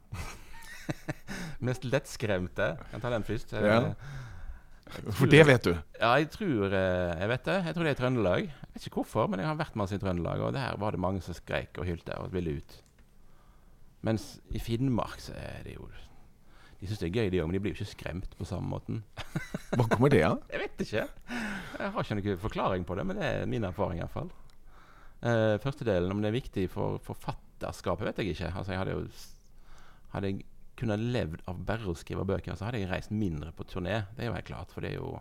[1.67, 2.69] Mest lettskremte.
[2.79, 3.51] Jeg kan ta den først.
[3.53, 3.89] Eh,
[4.87, 5.13] Ja.
[5.19, 5.73] For det vet du.
[5.99, 7.57] Ja, jeg tror eh, Jeg vet det.
[7.65, 8.47] Jeg tror det er i Trøndelag.
[8.47, 11.01] Jeg vet ikke hvorfor, men jeg har vært masse i Trøndelag, og der var det
[11.03, 12.77] mange som skreik og hylte og ville ut.
[14.07, 15.87] Mens i Finnmark så er det jo
[16.77, 18.69] De syns det er gøy, de òg, men de blir jo ikke skremt på samme
[18.69, 18.99] måten.
[19.73, 20.43] Hva kommer det av?
[20.53, 21.07] Jeg vet ikke.
[21.07, 24.29] Jeg har ikke noen forklaring på det, men det er min erfaring iallfall.
[25.17, 28.51] Uh, første delen, om det er viktig for forfatterskapet, vet jeg ikke.
[28.53, 29.07] Altså, jeg hadde jo
[30.13, 30.45] Hadde jeg
[30.77, 34.03] kunnet levd av bare å skrive bøker, så hadde jeg reist mindre på turné.
[34.15, 35.15] Det er jo helt klart, for det er jo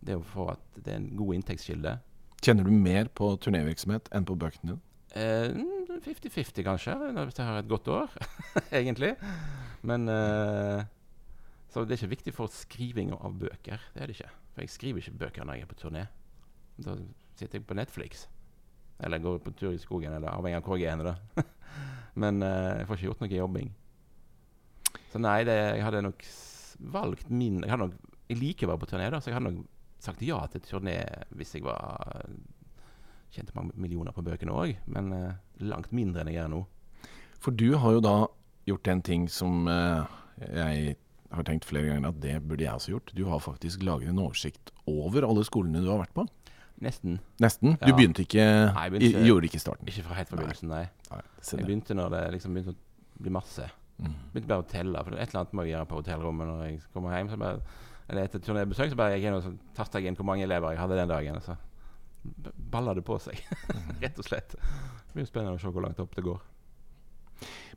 [0.00, 1.98] det er jo for at det er en god inntektskilde.
[2.40, 4.80] Kjenner du mer på turnévirksomhet enn på bøkene dine?
[5.12, 5.52] Eh,
[6.00, 8.14] 50-50, kanskje, hvis jeg har et godt år,
[8.80, 9.12] egentlig.
[9.82, 10.84] Men eh,
[11.70, 13.82] Så det er ikke viktig for skriving av bøker.
[13.94, 14.32] Det er det ikke.
[14.54, 16.06] For jeg skriver ikke bøker når jeg er på turné.
[16.80, 16.96] Da
[17.36, 18.24] sitter jeg på Netflix.
[19.00, 21.20] Eller går på tur i skogen, eller avhengig av hvor jeg er.
[22.22, 23.70] Men eh, jeg får ikke gjort noe jobbing.
[25.10, 26.22] Så nei, det, jeg hadde nok
[26.92, 27.92] valgt min Jeg, nok,
[28.30, 29.66] jeg liker å være på turné, da, så jeg hadde nok
[30.00, 30.94] sagt ja til turné
[31.36, 32.24] hvis jeg var
[33.34, 36.62] tjente mange millioner på bøkene òg, men eh, langt mindre enn jeg gjør nå.
[37.40, 38.14] For du har jo da
[38.68, 40.16] gjort en ting som eh,
[40.50, 40.96] jeg
[41.30, 43.12] har tenkt flere ganger at det burde jeg også gjort.
[43.14, 46.24] Du har faktisk laget en oversikt over alle skolene du har vært på.
[46.82, 47.18] Nesten.
[47.44, 47.76] Nesten.
[47.78, 47.94] Du Ja.
[47.94, 48.44] begynte ikke,
[48.74, 49.86] Nei, begynte- Gjorde ikke starten.
[49.86, 50.86] Ikke fra helt fra begynnelsen, nei.
[51.10, 51.20] Nei,
[51.52, 53.68] Jeg begynte når det liksom begynte å bli masse.
[54.00, 54.14] Mm.
[54.32, 56.78] Begynte bare å telle, for et eller annet må jeg gjøre på hotellrommet når jeg
[56.94, 57.32] kommer hjem.
[57.32, 57.62] Så bare,
[58.10, 59.50] eller etter turnébesøk så bare jeg inn og
[59.94, 61.40] jeg inn hvor mange elever jeg hadde den dagen.
[61.44, 61.56] Så
[62.72, 63.40] baller det på seg,
[64.02, 64.56] rett og slett.
[64.56, 66.40] Det blir spennende å se hvor langt opp det går.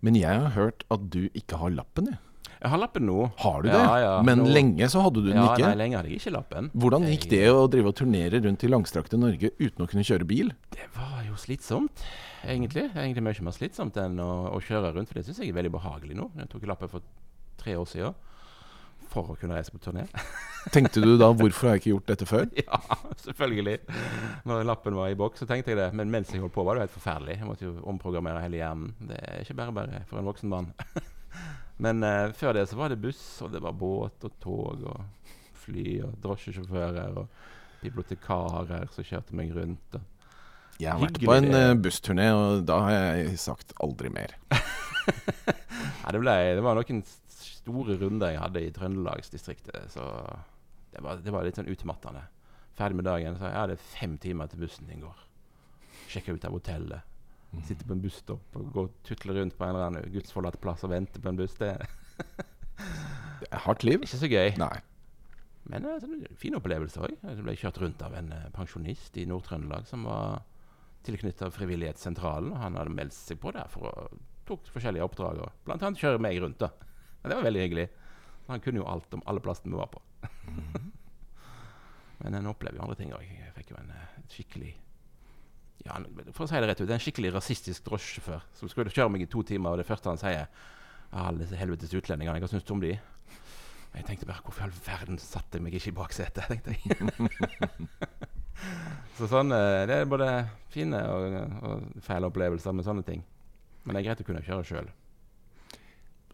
[0.04, 2.12] Men jeg har hørt at du ikke har lappen.
[2.12, 2.20] Jeg.
[2.64, 3.18] Jeg har lappen nå.
[3.44, 3.76] Har du det?
[3.76, 5.68] ja, ja, Men nå- lenge så hadde du den ja, ikke.
[5.68, 6.70] Nei, lenge hadde jeg ikke lappen.
[6.80, 10.28] Hvordan gikk det å drive og turnere rundt i langstrakte Norge uten å kunne kjøre
[10.28, 10.54] bil?
[10.72, 12.04] Det var jo slitsomt,
[12.46, 12.88] egentlig.
[12.94, 15.10] Egentlig mye mer slitsomt enn å, å kjøre rundt.
[15.12, 16.30] For det syns jeg er veldig behagelig nå.
[16.40, 17.06] Jeg tok lappen for
[17.60, 18.16] tre år siden
[19.14, 20.06] for å kunne reise på turné.
[20.76, 22.48] Tenkte du da 'hvorfor har jeg ikke gjort dette før'?
[22.64, 22.80] ja,
[23.26, 23.78] selvfølgelig.
[24.50, 25.90] Når lappen var i boks, så tenkte jeg det.
[25.94, 27.38] Men mens jeg holdt på, var det helt forferdelig.
[27.38, 28.94] Jeg måtte jo omprogrammere hele hjernen.
[29.10, 30.72] Det er ikke bare bare for en voksen mann.
[31.84, 35.30] Men uh, før det så var det buss, og det var båt og tog og
[35.64, 37.28] fly og drosjesjåfører og
[37.84, 39.98] bibliotekarer som kjørte meg rundt.
[39.98, 40.13] Og
[40.82, 44.34] Jeg har vært på en eh, bussturné, og da har jeg sagt aldri mer.
[44.54, 50.08] Nei, det, ble, det var noen store runder jeg hadde i Trøndelagsdistriktet, så
[50.94, 52.26] det var, det var litt sånn utmattende.
[52.78, 55.20] Ferdig med dagen, så jeg hadde fem timer til bussen din går.
[56.12, 57.10] Sjekke ut av hotellet.
[57.68, 60.82] Sitte på en busstopp og gå og tutle rundt på en eller annen gudsforlatt plass
[60.88, 61.54] og vente på en buss.
[61.60, 61.86] Det er
[63.44, 64.02] Det er hardt liv.
[64.02, 64.56] ikke så gøy.
[64.58, 64.74] Nei.
[65.70, 67.14] Men en fin opplevelse òg.
[67.22, 70.42] Jeg ble kjørt rundt av en eh, pensjonist i Nord-Trøndelag som var
[71.04, 72.54] tilknyttet Frivillighetssentralen.
[72.62, 74.08] Han hadde meldt seg på der for å
[74.48, 75.42] tok forskjellige oppdrag.
[75.44, 76.60] Og blant annet kjøre meg rundt.
[76.64, 76.72] da.
[77.22, 77.88] Men det var veldig hyggelig.
[78.50, 80.02] Han kunne jo alt om alle plassene vi var på.
[82.24, 83.24] Men en opplever jo andre ting òg.
[83.28, 84.74] Jeg fikk jo en eh, skikkelig
[85.84, 85.98] ja,
[86.32, 89.32] For å si det rett ut, en skikkelig rasistisk drosjesjåfør som skulle kjøre meg i
[89.32, 90.46] to timer, og det første han sier
[91.12, 92.94] «Ah, Alle disse helvetes utlendingene, hva syns du om de?
[92.96, 96.48] Og Jeg tenkte bare Hvorfor i all verden satte jeg meg ikke i baksetet?
[96.48, 96.88] tenkte jeg.
[99.18, 100.30] så sånn eh, Det er både
[100.74, 103.24] fine og, og feil opplevelser med sånne ting.
[103.84, 104.90] Men det er greit å kunne kjøre sjøl.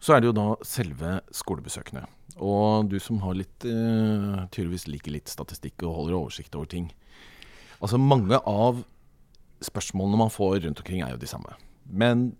[0.00, 2.06] Så er det jo da selve skolebesøkene.
[2.40, 6.88] Og du som har litt uh, tydeligvis liker litt statistikk og holder oversikt over ting.
[7.80, 8.80] Altså Mange av
[9.64, 11.52] spørsmålene man får rundt omkring, er jo de samme.
[11.84, 12.30] Men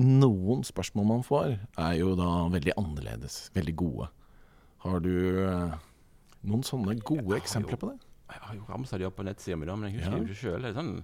[0.00, 3.50] noen spørsmål man får, er jo da veldig annerledes.
[3.54, 4.08] Veldig gode.
[4.86, 5.12] Har du
[5.44, 5.76] uh,
[6.48, 7.98] noen sånne gode eksempler på det?
[8.34, 10.18] Jeg har jo ramsa de opp på nettsida mi, men jeg husker Ja.
[10.18, 10.68] jo ikke sjøl.
[10.74, 10.94] Sånn,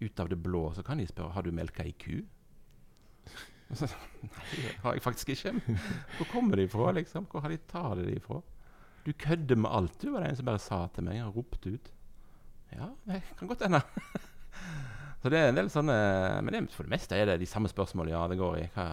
[0.00, 2.18] ut av det blå så kan de spørre har du melka ei ku.
[3.74, 3.88] Så,
[4.22, 5.52] Nei, det har jeg faktisk ikke.
[6.18, 7.24] Hvor kommer de fra, liksom?
[7.32, 8.38] Hvor har de tar de fra?
[9.06, 11.72] Du kødder med alt, du, var det en som bare sa til meg og ropte
[11.74, 11.90] ut.
[12.74, 13.80] Ja, det kan godt hende.
[15.22, 15.94] Så det er en del sånne
[16.44, 18.64] Men det, for det meste er det de samme spørsmålene ja, det går i.
[18.76, 18.86] Hva,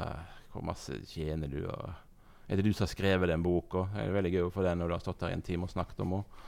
[0.54, 1.60] hvor masse tjener du?
[1.70, 3.86] Og er det du som har skrevet den boka?
[3.94, 5.74] Det er veldig gøy å få den når du har stått der en time og
[5.74, 6.42] snakket om henne.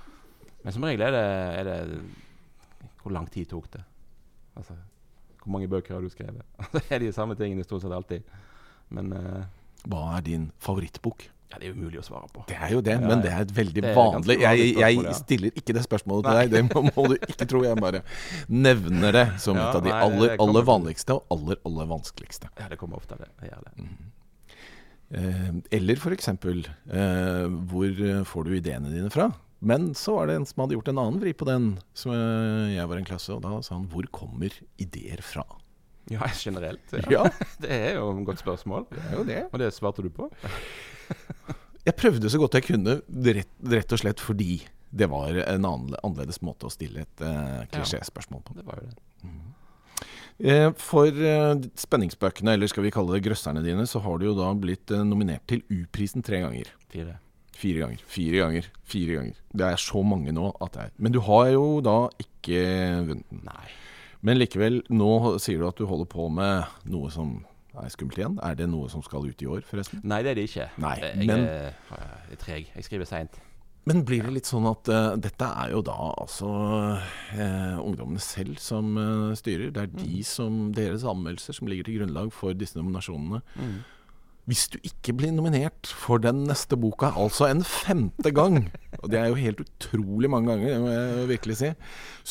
[0.66, 1.26] Men som regel er det,
[1.62, 3.84] er det Hvor lang tid tok det?
[4.58, 4.74] Altså,
[5.44, 6.42] hvor mange bøker har du skrevet?
[6.74, 8.26] det er de samme tingene stort sett alltid.
[8.90, 9.44] Men uh,
[9.86, 11.28] Hva er din favorittbok?
[11.52, 12.48] Ja, Det er umulig å svare på.
[12.50, 15.76] Det er jo det, men det er et veldig er vanlig jeg, jeg stiller ikke
[15.78, 17.62] det spørsmålet til deg, det må, du ikke tro.
[17.68, 18.02] Jeg bare
[18.50, 22.50] nevner det som Ja, et av de aller, aller vanligste og aller, aller vanskeligste.
[22.58, 23.30] Ja, det kommer ofte av det.
[23.44, 23.88] Jeg gjør det.
[25.22, 26.34] Eh, eller f.eks.
[26.34, 29.30] Eh, hvor får du ideene dine fra?
[29.66, 32.76] Men så var det en som hadde gjort en annen vri på den, som eh,
[32.76, 35.46] jeg var i en klasse, og da sa han 'Hvor kommer ideer fra?'
[36.06, 36.86] Ja, generelt.
[36.94, 37.02] Ja.
[37.10, 37.24] Ja,
[37.64, 38.86] Det er jo et godt spørsmål.
[38.92, 39.42] det er jo det.
[39.52, 40.30] Og det svarte du på?
[41.86, 46.40] Jeg prøvde så godt jeg kunne, rett, rett og slett fordi det var en annerledes
[46.42, 48.56] måte å stille et uh, klisjéspørsmål på.
[48.58, 49.04] Det var jo det.
[50.50, 51.14] Eh, For
[51.78, 55.46] spenningsbøkene, eller skal vi kalle det grøsserne dine, så har du jo da blitt nominert
[55.46, 56.74] til U-prisen tre ganger.
[56.90, 57.20] Fire.
[57.56, 59.42] Fire ganger, fire ganger, fire ganger.
[59.56, 62.62] Det er så mange nå at det er Men du har jo da ikke
[63.08, 63.44] vunnet den.
[63.48, 63.68] Nei.
[64.26, 65.12] Men likevel, nå
[65.44, 67.38] sier du at du holder på med noe som
[67.78, 68.38] er skummelt igjen.
[68.44, 70.02] Er det noe som skal ut i år, forresten?
[70.08, 70.70] Nei, det er det ikke.
[70.82, 72.72] Nei, jeg men- er, jeg er treg.
[72.76, 73.42] Jeg skriver seint.
[73.86, 76.48] Men blir det litt sånn at uh, dette er jo da altså
[76.98, 79.70] uh, ungdommene selv som uh, styrer?
[79.76, 83.44] Det er de som, deres anmeldelser som ligger til grunnlag for disse nominasjonene.
[84.46, 88.68] Hvis du ikke blir nominert for den neste boka, altså en femte gang,
[89.02, 91.72] og det er jo helt utrolig mange ganger, det må jeg virkelig si,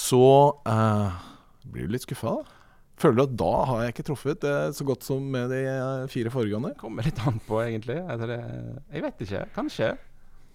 [0.05, 0.27] så
[0.71, 1.25] eh,
[1.73, 2.61] blir du litt skuffa, da.
[2.95, 6.05] Føler du at da har jeg ikke truffet eh, så godt som med de eh,
[6.13, 6.77] fire foregående?
[6.79, 7.99] Kommer litt an på, egentlig.
[8.07, 9.47] Altså jeg vet ikke.
[9.57, 9.89] Kanskje.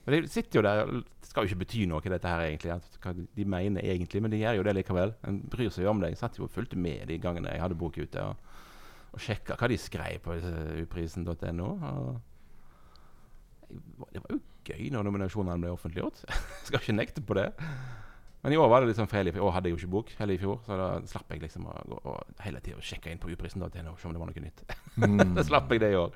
[0.05, 2.77] Men de sitter jo der Det skal jo ikke bety noe, dette her, egentlig.
[3.03, 5.11] Hva de mener egentlig, men de gjør jo det likevel.
[5.27, 6.13] En bryr seg jo om det.
[6.13, 8.23] Jeg satt jo og fulgte med de gangene jeg hadde bok ute.
[8.23, 8.55] Og,
[9.13, 10.35] og sjekka hva de skrev på
[10.83, 11.69] uprisen.no.
[14.09, 14.39] Det var jo
[14.69, 16.21] gøy når nominasjonene ble offentliggjort.
[16.67, 17.49] skal ikke nekte på det.
[18.41, 19.27] Men i år var det liksom feil.
[19.27, 21.67] I år hadde jeg jo ikke bok heller i fjor, så da slapp jeg liksom
[21.67, 24.45] å gå og hele tida sjekke inn på uprisen.no og se om det var noe
[24.45, 24.63] nytt.
[25.01, 25.33] Mm.
[25.37, 26.15] da slapp jeg det i år.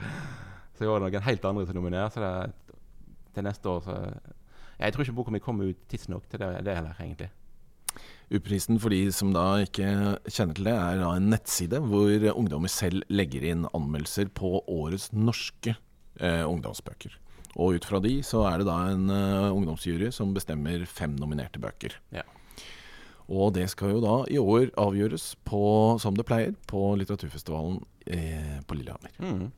[0.78, 2.14] Så i år er det noen helt andre som nominerer.
[2.14, 2.78] Så det,
[3.34, 3.98] til neste år så
[4.80, 7.30] Jeg tror ikke boka mi kommer ut tidsnok til det, det heller, egentlig.
[8.32, 9.88] U-prisen for de som da ikke
[10.32, 15.12] kjenner til det, er da en nettside hvor ungdommer selv legger inn anmeldelser på årets
[15.14, 15.76] norske
[16.20, 17.20] eh, ungdomsbøker.
[17.62, 21.62] Og ut fra de så er det da en eh, ungdomsjury som bestemmer fem nominerte
[21.62, 22.00] bøker.
[22.16, 22.26] Ja.
[23.32, 25.64] Og det skal jo da i år avgjøres på,
[26.02, 29.14] som det pleier, på litteraturfestivalen eh, på Lillehammer.
[29.20, 29.52] Mm.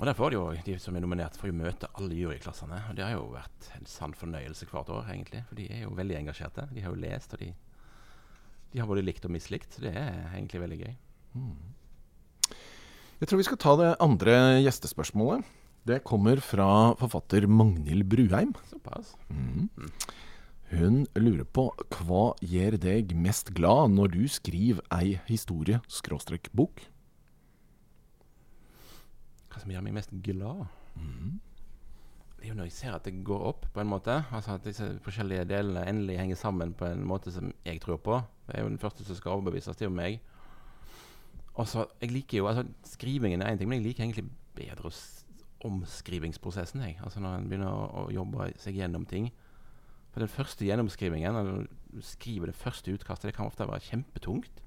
[0.00, 2.78] Og der får de jo, de som er nominert, får jo møte alle juryklassene.
[2.88, 5.42] Og det har jo vært en sann fornøyelse hvert år, egentlig.
[5.50, 6.64] For de er jo veldig engasjerte.
[6.72, 7.50] De har jo lest, og de,
[8.72, 9.80] de har både likt og mislikt.
[9.82, 10.94] Det er egentlig veldig gøy.
[13.20, 15.44] Jeg tror vi skal ta det andre gjestespørsmålet.
[15.88, 18.54] Det kommer fra forfatter Magnhild Bruheim.
[18.70, 19.14] Såpass.
[20.70, 21.66] Hun lurer på
[21.98, 26.84] hva gjør deg mest glad når du skriver ei historie skråstrek bok?
[29.50, 30.68] Hva som gjør meg mest glad?
[32.40, 34.14] Det er jo når jeg ser at det går opp, på en måte.
[34.32, 38.20] Altså At disse forskjellige delene endelig henger sammen på en måte som jeg tror på.
[38.46, 40.22] Det er jo den første som skal overbevises, det er jo meg.
[41.54, 44.24] Og så, jeg liker jo, altså Skrivingen er én ting, men jeg liker egentlig
[44.56, 44.90] bedre
[45.68, 46.80] omskrivingsprosessen.
[46.80, 46.98] jeg.
[47.04, 49.28] Altså Når en begynner å, å jobbe seg gjennom ting.
[50.10, 54.62] For den første gjennomskrivingen, når du skriver det første utkastet, det kan ofte være kjempetungt.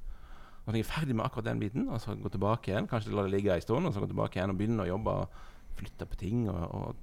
[0.65, 3.25] Når jeg er ferdig med akkurat den biten, og så gå tilbake igjen, kanskje la
[3.25, 5.17] det ligge en stund, og så gå tilbake igjen og begynne å jobbe
[5.77, 6.95] flytte på ting og, og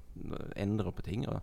[0.57, 1.41] endrer på ting, og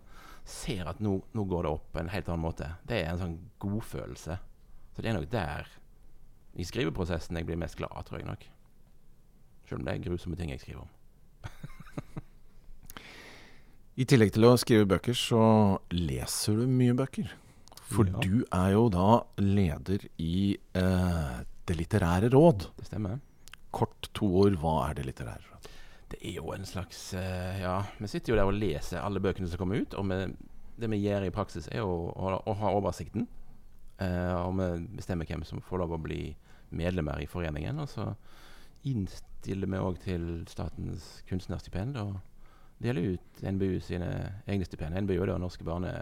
[0.48, 2.68] ser at nå, nå går det opp på en helt annen måte.
[2.88, 4.38] Det er en sånn godfølelse.
[4.94, 5.68] Så det er nok der
[6.58, 8.46] i skriveprosessen jeg blir mest glad, tror jeg nok.
[9.68, 10.92] Selv om det er grusomme ting jeg skriver om.
[13.98, 15.42] I tillegg til å skrive bøker, så
[15.94, 17.30] leser du mye bøker.
[17.88, 18.18] For Ja.
[18.20, 22.66] du er jo da leder i eh, Det litterære råd.
[22.78, 23.18] Det stemmer.
[23.72, 25.57] Kort to år, hva er Det litterære råd?
[26.08, 29.48] Det er jo en slags eh, Ja, vi sitter jo der og leser alle bøkene
[29.48, 29.96] som kommer ut.
[29.98, 30.20] Og vi,
[30.80, 33.28] det vi gjør i praksis, er jo å, å ha oversikten.
[33.98, 36.22] Eh, og vi bestemmer hvem som får lov å bli
[36.70, 37.80] medlemmer i foreningen.
[37.82, 38.08] Og så
[38.88, 42.18] innstiller vi òg til Statens kunstnerstipend og
[42.82, 44.08] deler ut NBU sine
[44.46, 44.96] egne stipend.
[45.02, 45.92] NBU er da Norske barne,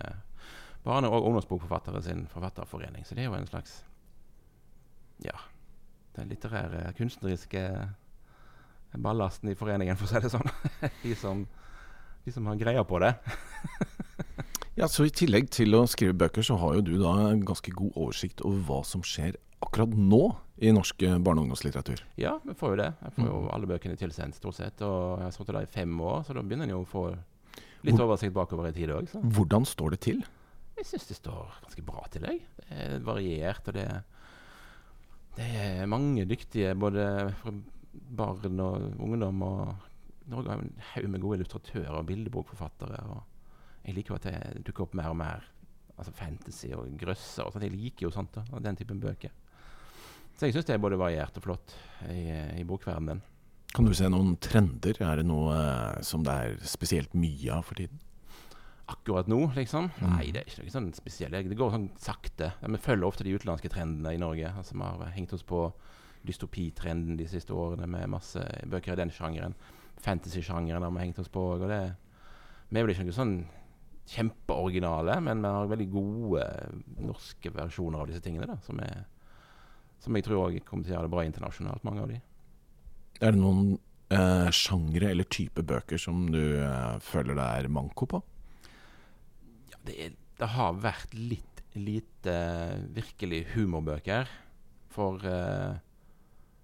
[0.85, 3.05] barne- og ungdomsbokforfattere sin forfatterforening.
[3.05, 3.83] Så det er jo en slags
[5.25, 5.39] Ja,
[6.17, 7.63] den litterære, kunstneriske
[9.03, 10.51] ballasten i foreningen, for å si det sånn.
[11.05, 11.45] de, som,
[12.25, 13.15] de som har greia på det.
[14.77, 17.15] Ja, så I tillegg til å skrive bøker, så har jo du da
[17.49, 20.19] ganske god oversikt over hva som skjer akkurat nå
[20.61, 22.03] i norsk barne- og ungdomslitteratur.
[22.21, 22.91] Ja, vi får jo det.
[23.07, 24.83] Jeg får jo alle bøkene tilsendt, stort sett.
[24.85, 27.07] Og jeg har sittet der i fem år, så da begynner en jo å få
[27.89, 29.09] litt oversikt bakover i tid òg.
[29.17, 30.21] Hvordan står det til?
[30.77, 32.45] Jeg syns det står ganske bra til, jeg.
[32.61, 33.87] Det er variert, og det,
[35.39, 37.07] det er mange dyktige både
[38.19, 39.43] barn og ungdom.
[39.43, 43.03] Og Norge har jo en haug med gode illustratører og bildebokforfattere.
[43.11, 43.23] og
[43.87, 45.45] jeg liker jo at det dukker opp mer og mer
[45.97, 47.47] altså fantasy og grøsser.
[47.47, 47.65] og sånt.
[47.65, 49.31] Jeg liker jo sånt da, og den typen bøker.
[50.37, 51.77] Så jeg syns det er både variert og flott
[52.13, 52.29] i,
[52.61, 53.23] i bokverdenen.
[53.77, 54.99] Kan du se noen trender?
[55.05, 58.03] Er det noe eh, som det er spesielt mye av for tiden?
[58.87, 59.89] Akkurat nå, liksom?
[60.05, 61.35] Nei, det er ikke noe sånn spesielt.
[61.35, 62.53] Det går sånn sakte.
[62.63, 64.53] Vi følger ofte de utenlandske trendene i Norge.
[64.53, 65.65] Altså, vi har hengt oss på
[66.27, 69.57] dystopitrenden de siste årene med masse bøker i den sjangeren.
[70.05, 71.65] Fantasy-sjangeren har vi hengt oss på òg.
[71.67, 71.83] Og det
[72.69, 73.37] vi er vel ikke noe sånn
[74.11, 76.47] kjempeoriginale, men vi har veldig gode
[77.03, 78.49] norske versjoner av disse tingene.
[78.51, 79.05] Da, som, er,
[80.03, 82.21] som jeg tror kommer til å gjøre det bra internasjonalt, mange av de.
[83.23, 83.77] Er det noen
[84.13, 88.23] eh, sjangre eller type bøker som du eh, føler det er manko på?
[89.73, 94.31] Ja, det, er, det, har vært litt lite uh, virkelig humorbøker.
[94.97, 95.77] For uh,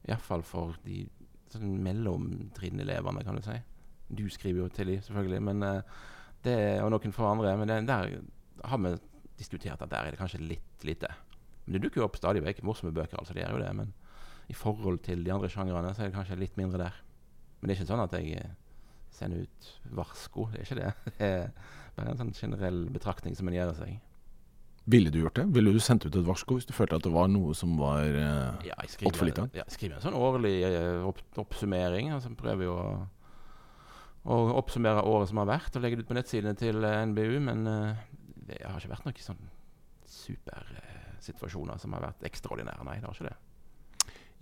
[0.08, 1.04] Iallfall for de
[1.52, 3.58] sånn mellomtrinnelevene, kan du si.
[4.12, 6.00] Du skriver jo til de, selvfølgelig, men uh,
[6.44, 7.54] det, og noen for andre.
[7.60, 8.16] Men det, der
[8.68, 8.94] har vi
[9.38, 11.10] diskutert at der er det kanskje litt lite.
[11.64, 13.70] Men det dukker jo opp stadig vekk morsomme bøker, altså det gjør jo det.
[13.78, 13.92] Men
[14.50, 16.98] i forhold til de andre sjangrene så er det kanskje litt mindre der.
[17.60, 18.54] Men det er ikke sånn at jeg eh,
[19.14, 19.68] sender ut
[20.00, 20.48] varsko.
[20.52, 20.92] Det er ikke det.
[21.92, 23.98] Det er bare en sånn generell betraktning som en gjør seg.
[24.90, 25.46] Ville du gjort det?
[25.54, 28.02] Ville du sendt ut et varsko hvis du følte at det var noe som var
[28.02, 29.44] eh, ja, altfor lite?
[29.54, 32.10] Ja, jeg skriver en sånn årlig eh, opp, oppsummering.
[32.16, 32.88] Altså prøver jo å
[34.22, 37.38] å, oppsummere året som har vært, og legge det ut på nettsidene til eh, NBU.
[37.48, 38.02] Men uh,
[38.48, 39.46] det har ikke vært noen sånn
[40.12, 42.86] supersituasjoner uh, som har vært ekstraordinære.
[42.88, 43.38] Nei, det har ikke det.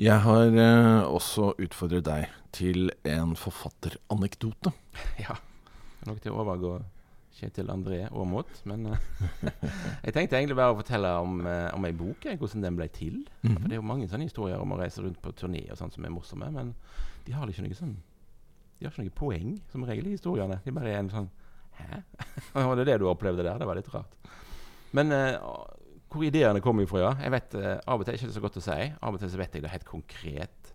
[0.01, 4.73] Jeg har uh, også utfordret deg til en forfatteranekdote.
[5.27, 5.37] ja.
[6.09, 6.79] Noe til å overgå
[7.41, 8.61] Kjetil André Aamodt.
[8.69, 8.91] Men
[10.05, 13.25] jeg tenkte egentlig bare å fortelle om, om ei bok, hvordan den ble til.
[13.43, 13.57] Mm -hmm.
[13.57, 15.95] For Det er jo mange sånne historier om å reise rundt på turné og sånt
[15.95, 16.75] som er morsomme, men
[17.27, 17.97] de har ikke noe sånn
[18.81, 20.57] de har ikke noe poeng, som regel, i historiene.
[20.65, 21.31] De bare er en sånn
[21.81, 22.01] Hæ?
[22.67, 23.59] var det det du opplevde der?
[23.61, 24.17] Det var litt rart.
[24.97, 25.37] Men uh,
[26.11, 27.11] hvor ideene kommer fra, ja.
[27.25, 28.79] Jeg vet uh, Av og til er det ikke så godt å si.
[28.89, 30.73] Av og til så vet jeg det helt konkret.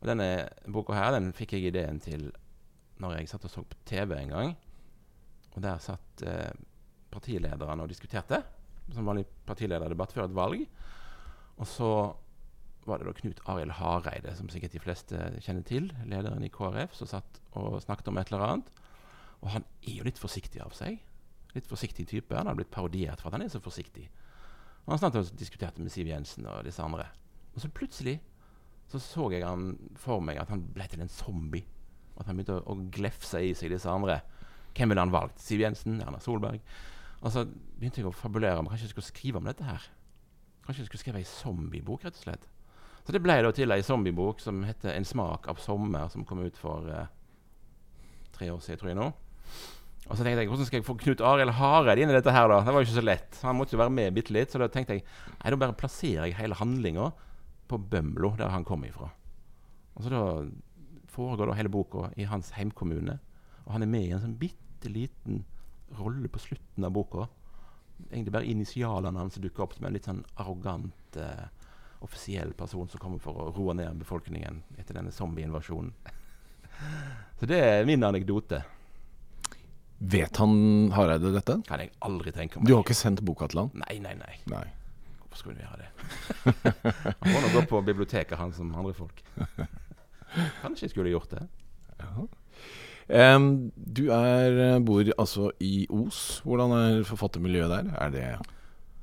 [0.00, 0.28] Og denne
[0.70, 2.30] boka her den fikk jeg ideen til
[3.02, 4.54] når jeg satt og så på TV en gang.
[5.52, 6.50] Og der satt eh,
[7.12, 8.42] partilederne og diskuterte.
[8.92, 10.64] Som vanlig partilederdebatt før et valg.
[11.60, 11.92] Og så
[12.88, 16.96] var det da Knut Arild Hareide, som sikkert de fleste kjenner til, lederen i KrF,
[16.98, 18.72] som satt og snakket om et eller annet.
[19.42, 20.98] Og han er jo litt forsiktig av seg.
[21.54, 22.34] Litt forsiktig type.
[22.34, 24.08] Han har blitt parodiert for at han er så forsiktig.
[24.86, 27.06] Og Han og diskuterte med Siv Jensen og disse andre.
[27.54, 28.18] Og så plutselig
[28.90, 31.64] så så jeg han for meg at han ble til en zombie.
[32.18, 34.18] At han begynte å, å glefse i seg disse andre.
[34.76, 35.40] Hvem ville han valgt?
[35.42, 36.00] Siv Jensen?
[36.04, 36.60] Erna Solberg?
[37.22, 39.84] Og så begynte jeg å fabulere om kanskje jeg skulle skrive om dette her.
[40.66, 42.48] Kanskje jeg skulle skrive ei zombiebok, rett og slett.
[43.02, 46.38] Så det ble da til ei zombiebok som heter 'En smak av sommer', som kom
[46.38, 47.06] ut for eh,
[48.32, 49.12] tre år siden, tror jeg nå.
[50.10, 52.48] Og så tenkte jeg, hvordan skal jeg få Knut Arild Hareide inn i dette her,
[52.48, 52.60] da?
[52.60, 53.38] Det var jo ikke så lett.
[53.42, 54.50] Han måtte jo være med bitte litt.
[54.50, 57.12] Så da tenkte jeg nei, da bare plasserer jeg hele handlinga
[57.68, 59.10] på Bømlo, der han kom ifra.
[59.94, 60.22] Og så da
[61.12, 63.20] foregår da hele boka i hans heimkommune.
[63.64, 65.44] Og han er med i en sånn bitte liten
[65.98, 67.28] rolle på slutten av boka.
[68.10, 71.46] Egentlig bare initialene hans dukker opp som en litt sånn arrogant eh,
[72.02, 75.92] offisiell person som kommer for å roe ned befolkningen etter denne zombieinvasjonen.
[77.38, 78.62] Så det er min anekdote.
[80.02, 81.60] Vet han Hareide dette?
[81.68, 82.66] Kan jeg aldri tenke meg.
[82.66, 83.74] Du har ikke sendt boka til han?
[83.84, 84.34] Nei, nei, nei.
[84.50, 84.64] nei.
[85.20, 85.90] Hvorfor skulle vi gjøre det?
[87.22, 89.22] han må nå gå på biblioteket, han som andre folk.
[90.64, 91.44] Kanskje jeg skulle gjort det.
[92.00, 92.26] Ja.
[93.08, 96.40] Du er, eh, bor altså i Os.
[96.46, 97.94] Hvordan er forfattermiljøet der?
[97.98, 98.26] Er det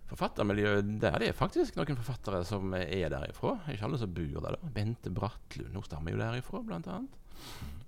[0.10, 3.60] Forfattermiljøet der det er faktisk noen forfattere som er derifra.
[3.70, 4.58] Ikke alle som bor der.
[4.58, 7.14] da Bente Brattlund hun stammer jo derifra, blant annet.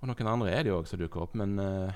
[0.00, 1.90] Og noen andre er det jo òg som dukker opp, men uh,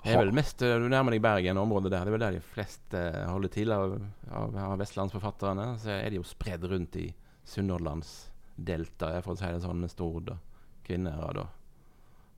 [0.00, 2.06] det er vel mest uh, Du nærmer deg Bergen, området der.
[2.06, 3.98] Det er vel der de fleste holder til av,
[4.30, 5.66] av, av vestlandsforfatterne.
[5.82, 7.08] Så er de jo spredd rundt i
[7.50, 11.59] Sunnhordlandsdeltaet, for å si det sånn, med Stord og Kvinnherad og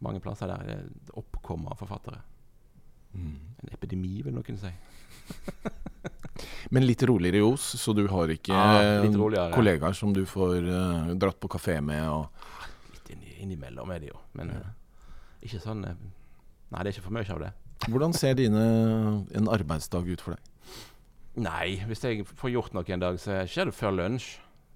[0.03, 2.21] mange plasser der er det oppkommer forfattere.
[3.13, 3.39] Mm.
[3.63, 4.73] En epidemi, vil noen si.
[6.75, 9.03] Men litt roligere i Os, så du har ikke ja,
[9.53, 12.03] kollegaer som du får uh, dratt på kafé med?
[12.09, 14.21] Og litt inn innimellom er det jo.
[14.39, 14.63] Men ja.
[15.45, 15.99] ikke sånn eh,
[16.73, 17.51] Nei, det er ikke for mye av det.
[17.93, 18.63] Hvordan ser dine,
[19.37, 20.79] en arbeidsdag ut for deg?
[21.43, 24.31] Nei, hvis jeg får gjort noe en dag, så skjer det før lunsj.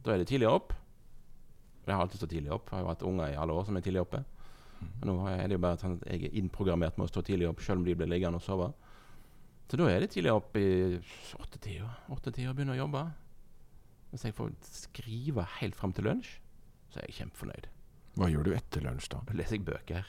[0.04, 0.74] Da er det tidlig opp.
[1.86, 2.68] Jeg har alltid stått tidlig opp.
[2.68, 4.20] Jeg har jo hatt unger i alle år som er tidlig oppe.
[4.80, 7.48] Men nå er det jo bare sånn at jeg er innprogrammert med å stå tidlig
[7.50, 8.72] opp, selv om de blir liggende og sove.
[9.66, 10.66] Så da er det tidlig opp i
[11.40, 11.88] åttetida.
[12.14, 13.06] Åttetida og begynner å jobbe.
[14.12, 16.36] Hvis jeg får skrive helt fram til lunsj,
[16.92, 17.66] så er jeg kjempefornøyd.
[18.16, 19.18] Hva gjør du etter lunsj da?
[19.28, 20.06] Da leser jeg bøker.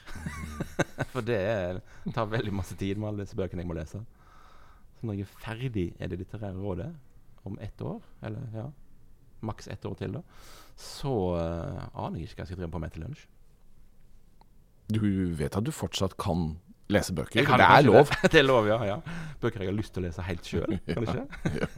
[1.12, 1.80] For det er,
[2.14, 4.00] tar veldig masse tid med alle disse bøkene jeg må lese.
[4.98, 6.88] Så når jeg er ferdig i det litterære rådet
[7.48, 8.64] om ett år, eller ja,
[9.44, 10.22] maks ett år til, da,
[10.78, 13.26] så uh, aner jeg ikke hva jeg skal drive på med til lunsj.
[14.88, 15.00] Du
[15.36, 16.56] vet at du fortsatt kan
[16.88, 17.44] lese bøker?
[17.44, 18.08] Kan det er lov?
[18.08, 18.30] Det.
[18.32, 18.98] det er lov, ja, ja.
[19.42, 21.26] Bøker jeg har lyst til å lese helt sjøl, kanskje.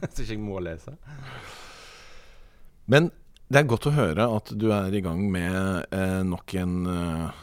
[0.07, 0.93] Så ikke jeg må lese.
[2.91, 3.09] Men
[3.51, 7.41] det er godt å høre at du er i gang med eh, nok en eh,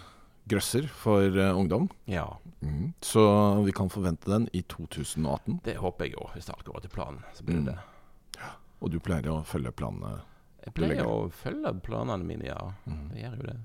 [0.49, 1.91] grøsser for eh, ungdom.
[2.11, 2.89] Ja, Mm.
[3.07, 3.23] Så
[3.63, 5.61] vi kan forvente den i 2018.
[5.63, 8.41] det håper jeg òg, Hvis alt går etter planen, så blir det Mm.
[8.41, 8.49] det.
[8.83, 10.25] Og du pleier å følge planene.
[10.65, 12.73] Jeg pleier å følge planene mine, ja.
[13.15, 13.57] Jeg gjør jo det.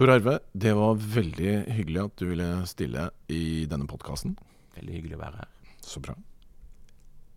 [0.00, 4.32] Tor Arve, det var veldig hyggelig at du ville stille i denne podkasten.
[4.78, 5.50] Veldig hyggelig å være her.
[5.84, 6.14] Så bra.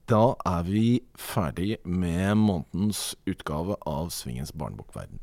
[0.07, 0.85] Da er vi
[1.19, 5.19] ferdig med månedens utgave av Svingens barnebokverden.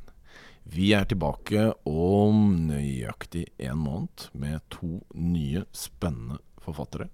[0.68, 7.09] Vi er tilbake om nøyaktig en måned med to nye spennende forfattere.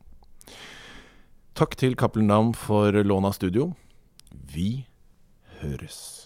[1.55, 3.77] Takk til Cappelen Dam for lån av studio.
[4.35, 4.89] Vi
[5.63, 6.26] høres.